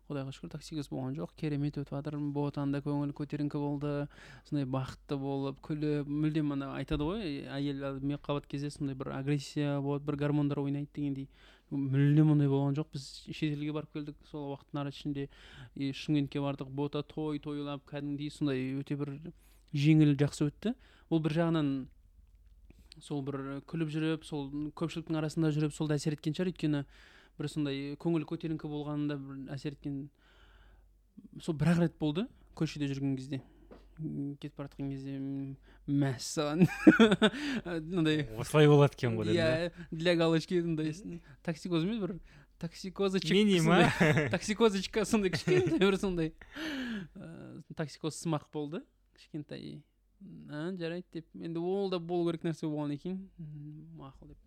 [0.09, 3.93] құдайға шүкір токсикоз болған жоқ керемет өтіп жатыр ботанда көңіл көтеріңкі болды
[4.49, 9.79] сондай бақытты болып күліп мүлдем ана айтады ғой әйел мен қабат кезде сондай бір агрессия
[9.81, 11.29] болады бір гормондар ойнайды дегендей.
[11.71, 15.29] Мүлдем ондай болған жоқ біз шетелге барып келдік сол уақыттың ішінде
[15.75, 19.17] и шымкентке бардық бота той тойлап кәдімгідей сондай өте бір
[19.73, 20.75] жеңіл жақсы өтті.
[21.09, 21.73] Ол бір жағынан
[23.03, 23.39] сол бір
[23.71, 24.47] күліп жүріп сол
[24.79, 26.85] көпшіліктің арасында жүріп сол да әсер еткен шығар өйткені
[27.39, 30.05] бір сондай көңіл көтеріңкі болғанында бір әсер еткен
[31.43, 33.41] сол бір ақ рет болды көшеде жүрген кезде.
[34.43, 35.19] Кетіп бара жатқан кезде
[35.87, 36.65] мәссаған
[37.87, 40.91] мынандай осылай болады екен ғой иә для галочки мындай
[41.47, 42.17] токсикоз емес бір
[42.59, 46.33] токсикозочек мини ма сондай- токсикозочка сондай кішкентай бір сондай
[47.15, 48.83] ыыы, токсикоз сымақ болды
[49.15, 49.83] кішкентай.
[50.51, 53.21] А жарайды деп енді ол да болу керек нәрсе болғаннан кейін
[53.99, 54.41] мақұл деп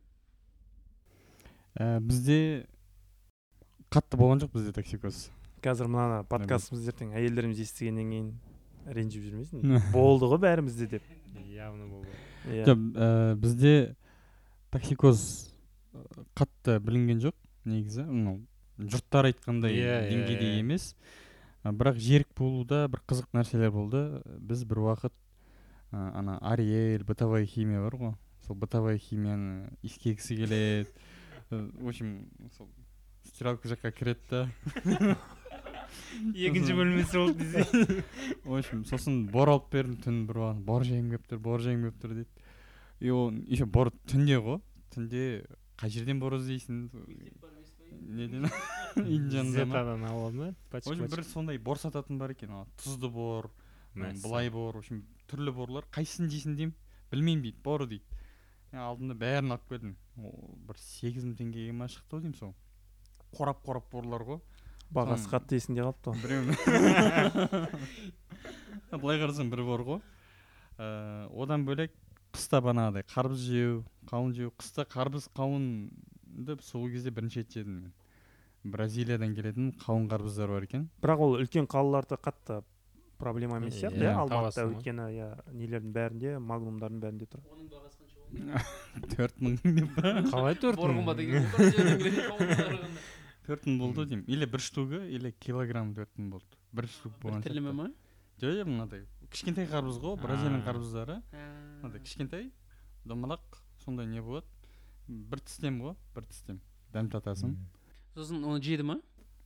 [1.77, 2.67] ә, бізде
[3.93, 5.27] қатты болған жоқ бізде токсикоз
[5.63, 8.33] қазір мына подкастымызды ертең әйелдеріміз естігеннен кейін
[8.97, 11.07] ренжіп жүрмесін болды ғой бәрімізде деп
[11.51, 12.13] явно болды
[12.51, 12.83] иә жоқ
[13.41, 13.73] бізде
[14.71, 15.23] токсикоз
[16.37, 17.35] қатты білінген жоқ
[17.67, 18.39] негізі мынау
[18.77, 20.91] жұрттар айтқандай Иә, деңгейде емес
[21.65, 24.03] бірақ жерік болуда бір қызық нәрселер болды
[24.37, 25.15] біз бір уақыт
[25.91, 28.15] ә, ана ариэль бытовая химия бар ғой
[28.45, 30.91] сол бытовая химияны иіскегісі келеді
[31.49, 32.27] Ә, в общем
[32.57, 32.67] сол
[33.23, 34.41] стиралка жаққа кіреді да
[36.35, 38.03] екінші бөлмесі болды десе
[38.43, 41.85] в общем сосын бор алып бердім түн бір уақыт бор жегім келіп тұр бор жегім
[41.85, 42.43] келіп тұр дейді.
[42.99, 44.59] И ол еще бор түнде ғой.
[44.91, 45.23] Түнде
[45.79, 46.83] қай жерден бор іздейсің
[48.17, 48.49] неден
[48.99, 53.53] үйдің жанында зетадан в общем бір сондай бор сататын бар екен ана тұзды бор
[53.97, 55.87] былай бор в общем түрлі борлар.
[55.93, 56.75] Қайсысын жейсің деймін?
[57.11, 58.03] Білмеймін дейді бор дейді.
[58.71, 59.95] Мен алдым да бәрін алып келдім.
[60.67, 62.53] Бір сегіз мың теңгеге ма шықты ау деймін сол.
[63.35, 64.39] Қорап қорап борлар ғой.
[64.93, 66.19] Бағасы қатты есінде қалыпты ғой.
[66.23, 66.47] біреуін
[69.01, 70.01] былай қарасаң бір бор ғой.
[70.77, 71.95] Ә, одан бөлек
[72.35, 74.53] қыста бағанағыдай қарбыз жеу қауын жеу.
[74.55, 77.93] Қыста қарбыз қауынды сол кезде бірінші рет жедім мен.
[78.63, 80.89] Бразилиядан келетін қауын қарбыздар бар екен.
[81.03, 82.61] Бірақ ол үлкен қалаларда қатты
[83.17, 87.41] проблема емес сияқты Иә, иә алматыда өйткені иә нелердің бәрінде магнумдардың бәрінде тұр.
[87.53, 88.19] Оның бағасы қанша
[89.15, 90.01] төрт мың деп па
[90.31, 90.95] қалай төрт мың?
[93.47, 94.25] төрт мың болды деймін.
[94.27, 96.45] Или бір штугы или килограмм төрт мың болды.
[96.75, 97.79] Бір штук бір болған тілімі сияқты.
[97.79, 97.87] ма?
[98.41, 99.01] Жоқ жоқ мынадай
[99.33, 101.15] кішкентай қарбыз ғой бразилияның қарбыздары.
[101.81, 102.43] Мынадай кішкентай
[103.07, 103.43] домалақ
[103.83, 104.45] сондай не болады.
[105.07, 106.59] Бір тістем ғой бір тістем.
[106.93, 107.55] Дәм татасың
[108.15, 108.95] сосын оны жеді ма?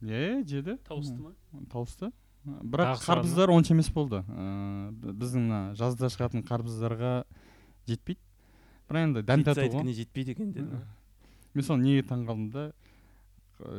[0.01, 0.78] Иә жеді.
[0.88, 1.32] Тауысты ма?
[1.72, 2.11] Тауысты.
[2.46, 4.24] Бірақ қарбыздар онша емес болды.
[4.28, 7.14] Ыыы біздің мына жазда шығатын қарбыздарға
[7.89, 8.20] жетпейді.
[8.89, 10.82] Бірақ енді дәм тату ғой жетпейді екен деді
[11.54, 12.72] мен сол неге таң қалдым да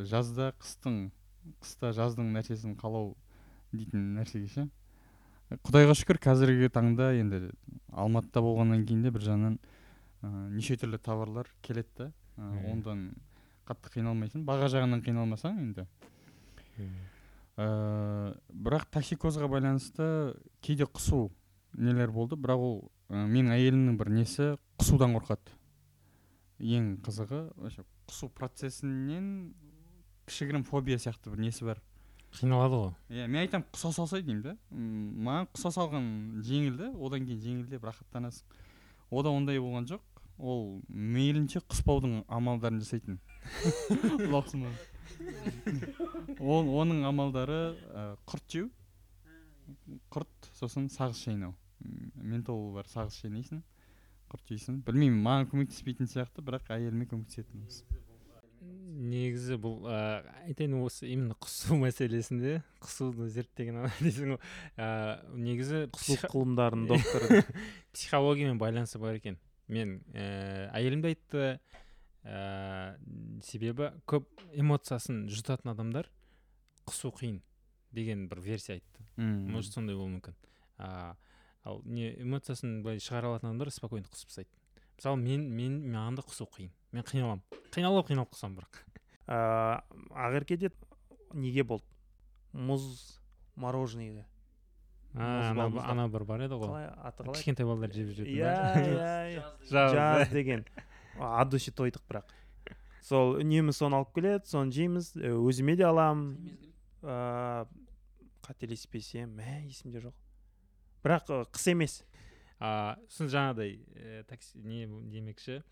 [0.06, 1.10] жазда қыстың
[1.64, 3.14] қыста жаздың нәрсесін қалау
[3.72, 4.66] дейтін нәрсеге ше.
[5.66, 7.50] Құдайға шүкір қазіргі таңда енді
[7.90, 9.58] алматыда болғаннан кейін де бір жағынан
[10.22, 12.12] ыыы неше түрлі товарлар келеді да.
[12.38, 13.10] Ә, ондан
[13.68, 15.86] қатты қиналмайсың баға жағынан қиналмасаң енді.
[17.56, 20.06] Ә, бірақ токсикозға байланысты
[20.64, 21.30] кейде құсу
[21.74, 22.36] нелер болды.
[22.36, 22.76] Бірақ ол
[23.08, 24.48] ә, менің әйелімнің бір несі
[24.80, 25.56] құсудан қорқады.
[26.62, 29.54] Ең қызығы вообще құсу процесінен
[30.28, 31.82] кішігірім фобия сияқты бір несі бар.
[32.32, 32.92] Қиналады ғой.
[33.12, 36.06] Иә мен айтамын құса салсай деймін да маған құса салған
[36.46, 38.46] жеңіл да одан кейін жеңілдеп рахаттанасың.
[39.12, 40.00] Ода ондай болған жоқ.
[40.38, 43.20] Ол мейлінше құспаудың амалдарын жасайтын.
[46.52, 46.70] ол.
[46.82, 47.60] оның амалдары
[47.90, 48.70] ә, құрт жеу.
[50.12, 51.56] Құрт сосын сағыз шайнау.
[51.84, 53.62] М, ментол бар сағыз шайнайсың
[54.32, 54.80] құрт жейсің.
[54.86, 57.84] Білмеймін маған көмектеспейтін сияқты бірақ әйеліме көмектесетін осы
[58.62, 64.40] негізі бұл ә, айтайын осы именно құсу мәселесінде құсуды зерттеген адам дейсің ғой.
[64.76, 64.88] Ә,
[65.38, 67.42] негізі құсу ғылымдарының докторы
[67.94, 69.38] психологиямен байланысы бар екен.
[69.72, 71.46] Мен ә, әйелім де айтты
[72.24, 72.96] ә,
[73.42, 76.08] себебі көп эмоциясын жұтатын адамдар
[76.88, 77.40] құсу қиын
[77.92, 79.04] деген бір версия айтты.
[79.16, 79.50] М.
[79.52, 80.34] может сондай болуы мүмкін.
[80.78, 81.16] А,
[81.64, 84.50] ал не эмоциясын былай шығара алатын адамдар спокойно құсып тастайды.
[84.96, 86.70] Мысалы мен мен маған да құсу қиын.
[86.92, 87.42] Мен қиналамын
[87.72, 88.82] қиналып қиналып құсамын бірақ.
[89.26, 90.72] Ә, ақеркеде
[91.34, 91.86] неге болды?
[92.52, 92.84] Мұз
[93.56, 94.26] мороженныйға
[95.14, 95.52] а,
[95.90, 96.70] ана, бір бар еді ғой.
[96.70, 96.86] Қалай?
[97.04, 97.36] Аты қалай?
[97.36, 99.42] Кішкентай балалар жеп жүретін иә иә иә.
[99.68, 100.64] Жаз деген.
[101.18, 102.32] От души тойдық бірақ.
[103.02, 106.36] Сол үнемі соны алып келеді соны жейміз ә, өзіме де аламын
[107.02, 107.66] ә,
[108.46, 110.14] қателеспесем мә есімде жоқ.
[111.02, 112.02] Бірақ қыс емес.
[112.62, 115.62] А сосын жаңағыдай ә, такси не демекші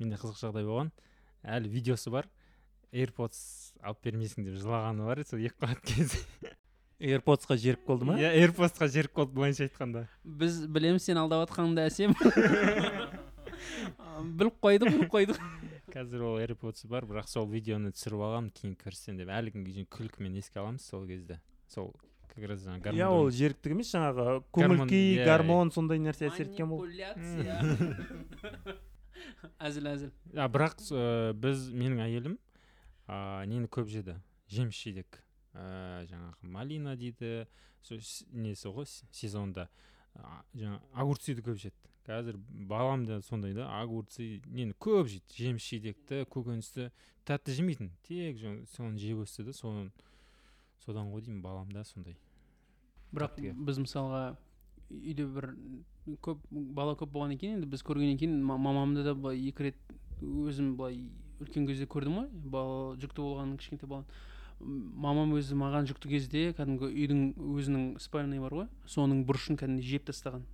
[0.00, 0.92] менде қызық жағдай болған.
[1.44, 2.30] Әлі видеосы бар.
[2.90, 6.24] AirPods алып бермейсің деп жылағаны бар сол екі қабат кезде.
[7.00, 8.16] AirPodsқа жеріп болды ма?
[8.20, 10.08] Иә AirPodsқа жеріп қалды былайынша айтқанда.
[10.24, 12.16] Біз білеміз сен алдап жатқаныңды әсем.
[14.40, 15.40] біліп қойдық біліп қойдық.
[15.94, 19.32] Қазір ол AirPods бар бірақ сол видеоны түсіріп алғанмын кейін көрсем деп.
[19.34, 21.40] Әлі күнге дейін күлкімен еске аламыз сол кезде.
[21.70, 21.90] Сол
[22.30, 26.46] как раз жаңағы иә ол жеріктік емес жаңағы көңіл күй иә, гормон сондай нәрсе әсер
[26.46, 28.78] еткен бол манипуляция.
[29.66, 30.12] Әзіл әзіл.
[30.36, 32.38] А бірақ ә, біз менің әйелім
[33.50, 34.16] нені көп жеді?
[34.50, 35.20] Жеміс жидек.
[35.54, 37.46] Ә, жаңағы малина дейді.
[38.30, 38.86] Несі ғой?
[39.10, 39.68] Сезонда.
[40.14, 41.89] А, жаңа огурцыйды көп жеді.
[42.10, 46.90] Қазір балам да сондай да огурцы нені көп жейді жеміс жидекті көкөністі
[47.28, 48.40] тәтті жемейтін тек
[48.74, 49.90] соны жеп өсті да соны
[50.84, 52.16] содан ғой деймін балам да сондай.
[53.14, 54.22] Бірақ біз мысалға
[54.90, 55.52] үйде бір
[56.24, 59.78] көп бала көп болғаннан кейін енді біз көргеннен кейін ма- мамамды да былай екі рет
[60.20, 61.04] өзім былай
[61.40, 64.06] үлкен кезде көрдім ғой бала жүкті болған кішкентай баланы
[64.60, 67.22] мамам өзі маған жүкті кезде кәдімгі үйдің
[67.56, 70.44] өзінің спальный бар ғой соның бұрышын кәдімгідей жеп тастаған.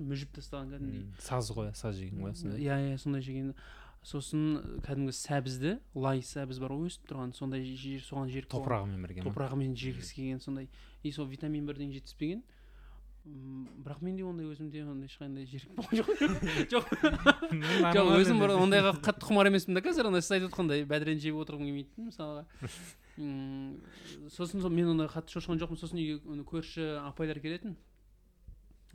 [0.00, 1.04] Мүжіп тастаған кәдімгідей.
[1.20, 3.52] Саз ғой саз жеген ғой сондай иә иә сондай жеген.
[4.00, 8.48] Сосын кәдімгі сәбізді лай сәбіз бар ғой өсіп тұрған сондай жер соған қойған.
[8.54, 10.70] топырағымен бірге топырағымен жегісі келген сондай.
[11.02, 12.40] И сол витамин бірдеңе жетіспеген.
[13.20, 16.08] Бірақ менде ондай өзімде ондай ешқандай жерік болған жоқ.
[16.72, 16.86] Жоқ.
[17.92, 20.08] Жоқ өзім бір ондайға қатты құмар емеспін да қазір.
[20.08, 22.46] Ана сіз айтып отқандай бәдірен жеп отырғым келмейді мысалға.
[24.32, 25.80] Сосын сол мен ондай қатты шошыған жоқпын.
[25.82, 27.76] Сосын үйге көрші апайлар келетін.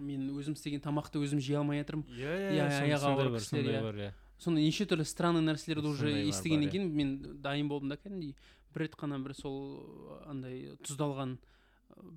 [0.01, 2.09] Мен өзім істеген тамақты өзім жей алмай жатырмын.
[2.09, 4.09] Иә Иә, аяғы сондай ауыр бар кісілер, иә.
[4.09, 4.11] иә.
[4.41, 7.13] Сондай неше түрлі странный нәрселерді уже естігеннен кейін мен
[7.45, 8.35] дайын болдым да кәдімгідей.
[8.73, 9.85] Бір рет қана бір сол
[10.27, 11.37] андай тұздалған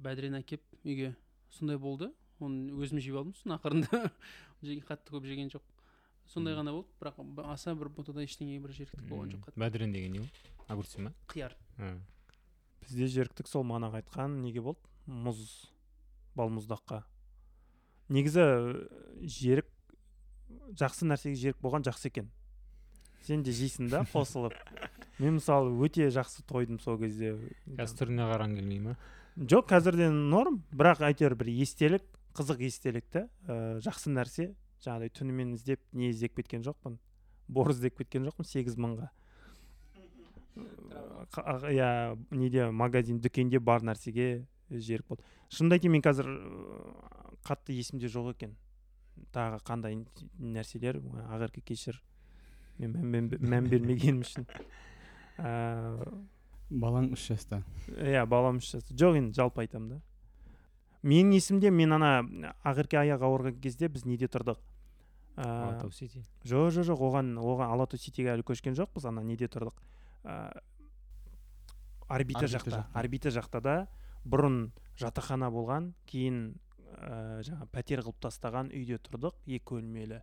[0.03, 1.13] бәдірен әкеп үйге
[1.55, 2.13] сондай болды.
[2.39, 4.13] Оны өзім жеп алдым сосын ақырында.
[4.67, 5.65] Жеген қатты көп жеген жоқ.
[6.29, 9.61] Сондай ғана болды бірақ аса бір бұтада ештеңе бір жеріктік болған жоқ қатты.
[9.65, 10.29] Бәдірен деген не ол?
[10.69, 11.15] Огурцы ма?
[11.33, 11.57] Қияр.
[12.85, 14.85] Бізде жеріктік сол манағы айтқан неге болды?
[15.09, 15.41] Мұз
[16.37, 17.03] балмұздаққа
[18.13, 18.51] негізі ә,
[19.21, 19.69] жерік
[20.79, 22.31] жақсы нәрсеге жерік болған жақсы екен.
[23.27, 24.57] Сен де жейсің да қосылып.
[25.19, 27.35] Мен мысалы өте жақсы тойдым сол кезде.
[27.67, 28.97] Қазір түріне қарағың келмей ма
[29.39, 32.03] жоқ қазірден норм бірақ әйтеуір бір естелік
[32.35, 34.53] қызық естелік та ә, жақсы нәрсе.
[34.83, 36.99] Жаңағыдай түнімен іздеп не іздеп кеткен жоқпын
[37.51, 39.09] бор іздеп кеткен жоқпын сегіз мыңға.
[41.35, 45.25] А- иә неде магазин дүкенде бар нәрсеге жерік болды.
[45.51, 48.57] Шынымды айтайын мен қазір ыыы, қатты есімде жоқ екен.
[49.35, 49.99] Тағы қандай
[50.39, 52.03] нәрселер ақерке кешір
[52.79, 54.47] мен мән бермегенім үшін.
[55.39, 56.27] Ыыы
[56.71, 57.63] балаң үш жаста.
[57.97, 58.95] Иә балам үш жаста.
[58.95, 60.01] Жоқ енді жалпы айтамын да.
[61.03, 62.23] Менің есімде мен ана
[62.67, 64.59] ақерке аяғы ауырған кезде біз неде тұрдық?
[65.39, 66.25] Ыыы алатау сити.
[66.45, 69.79] Жоқ жоқ жоқ оған оған алатау ситиге әлі көшкен жоқпыз ана неде тұрдық?
[70.27, 70.61] Ә,
[72.09, 72.87] орбита жақта.
[72.99, 73.77] Орбита жақта да
[74.27, 76.59] бұрын жатақхана болған кейін
[76.99, 80.21] ә, жаңа пәтер қылып тастаған үйде тұрдық екі бөлмелі.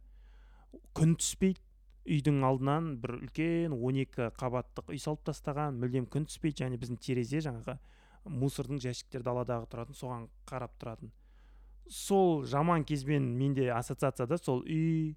[0.94, 1.64] Күн түспейді
[2.06, 7.42] үйдің алдынан бір үлкен 12 қабаттық үй салып тастаған мүлдем күн түспейді және біздің терезе
[7.46, 7.78] жаңағы
[8.30, 11.12] мусордың жәшіктер даладағы тұратын соған қарап тұратын.
[11.90, 15.16] Сол жаман кезбен менде ассоциация да сол үй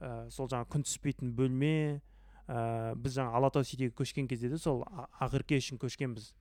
[0.00, 2.00] ә, сол жаңағы күн түспейтін бөлме
[2.48, 4.84] ә, біз жаңа алатау ситиге көшкен кезде де сол
[5.20, 6.32] ақерке үшін көшкенбіз.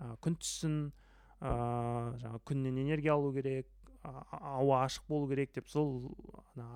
[0.00, 0.78] Жаңағы күн түссін
[1.40, 1.50] ә,
[2.20, 3.72] жаңағы күннен энергия алу керек
[4.06, 6.12] ауа ашық болу керек деп сол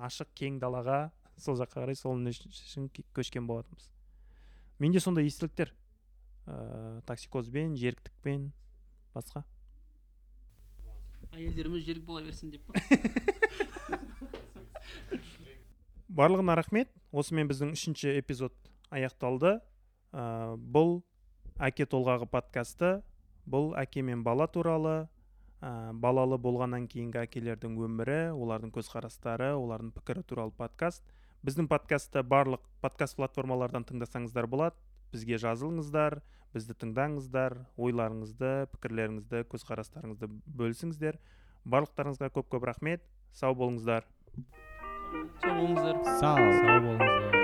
[0.03, 1.11] ашық кең далаға
[1.41, 3.89] сол жаққа қарай сол үшін ке- көшкен болатынбыз.
[4.79, 5.73] Менде сондай естеліктер
[6.47, 8.51] ә, токсикозбен жеріктікпен
[9.15, 9.43] басқа.
[11.31, 12.73] Әйелдеріміз жерік бола берсін деп па?
[16.11, 16.89] Барлығына рахмет.
[17.11, 18.51] Осымен біздің үшінші эпизод
[18.91, 19.59] аяқталды.
[20.11, 21.01] Ә, бұл
[21.61, 22.99] әке толғағы подкасты
[23.47, 25.07] бұл әке мен бала туралы
[25.61, 31.03] ә, балалы болғаннан кейінгі әкелердің өмірі олардың көзқарастары олардың пікірі туралы подкаст.
[31.45, 34.77] Біздің подкастты барлық подкаст платформалардан тыңдасаңыздар болады.
[35.11, 36.21] Бізге жазылыңыздар
[36.53, 40.29] бізді тыңдаңыздар ойларыңызды пікірлеріңізді көзқарастарыңызды
[40.61, 41.19] бөлісіңіздер.
[41.65, 43.05] Барлықтарыңызға көп көп рахмет.
[43.33, 44.07] Сау болыңыздар.
[45.41, 46.03] Сау болыңыздар.
[46.19, 46.49] Сау.
[46.61, 47.40] Сау болыңыздар.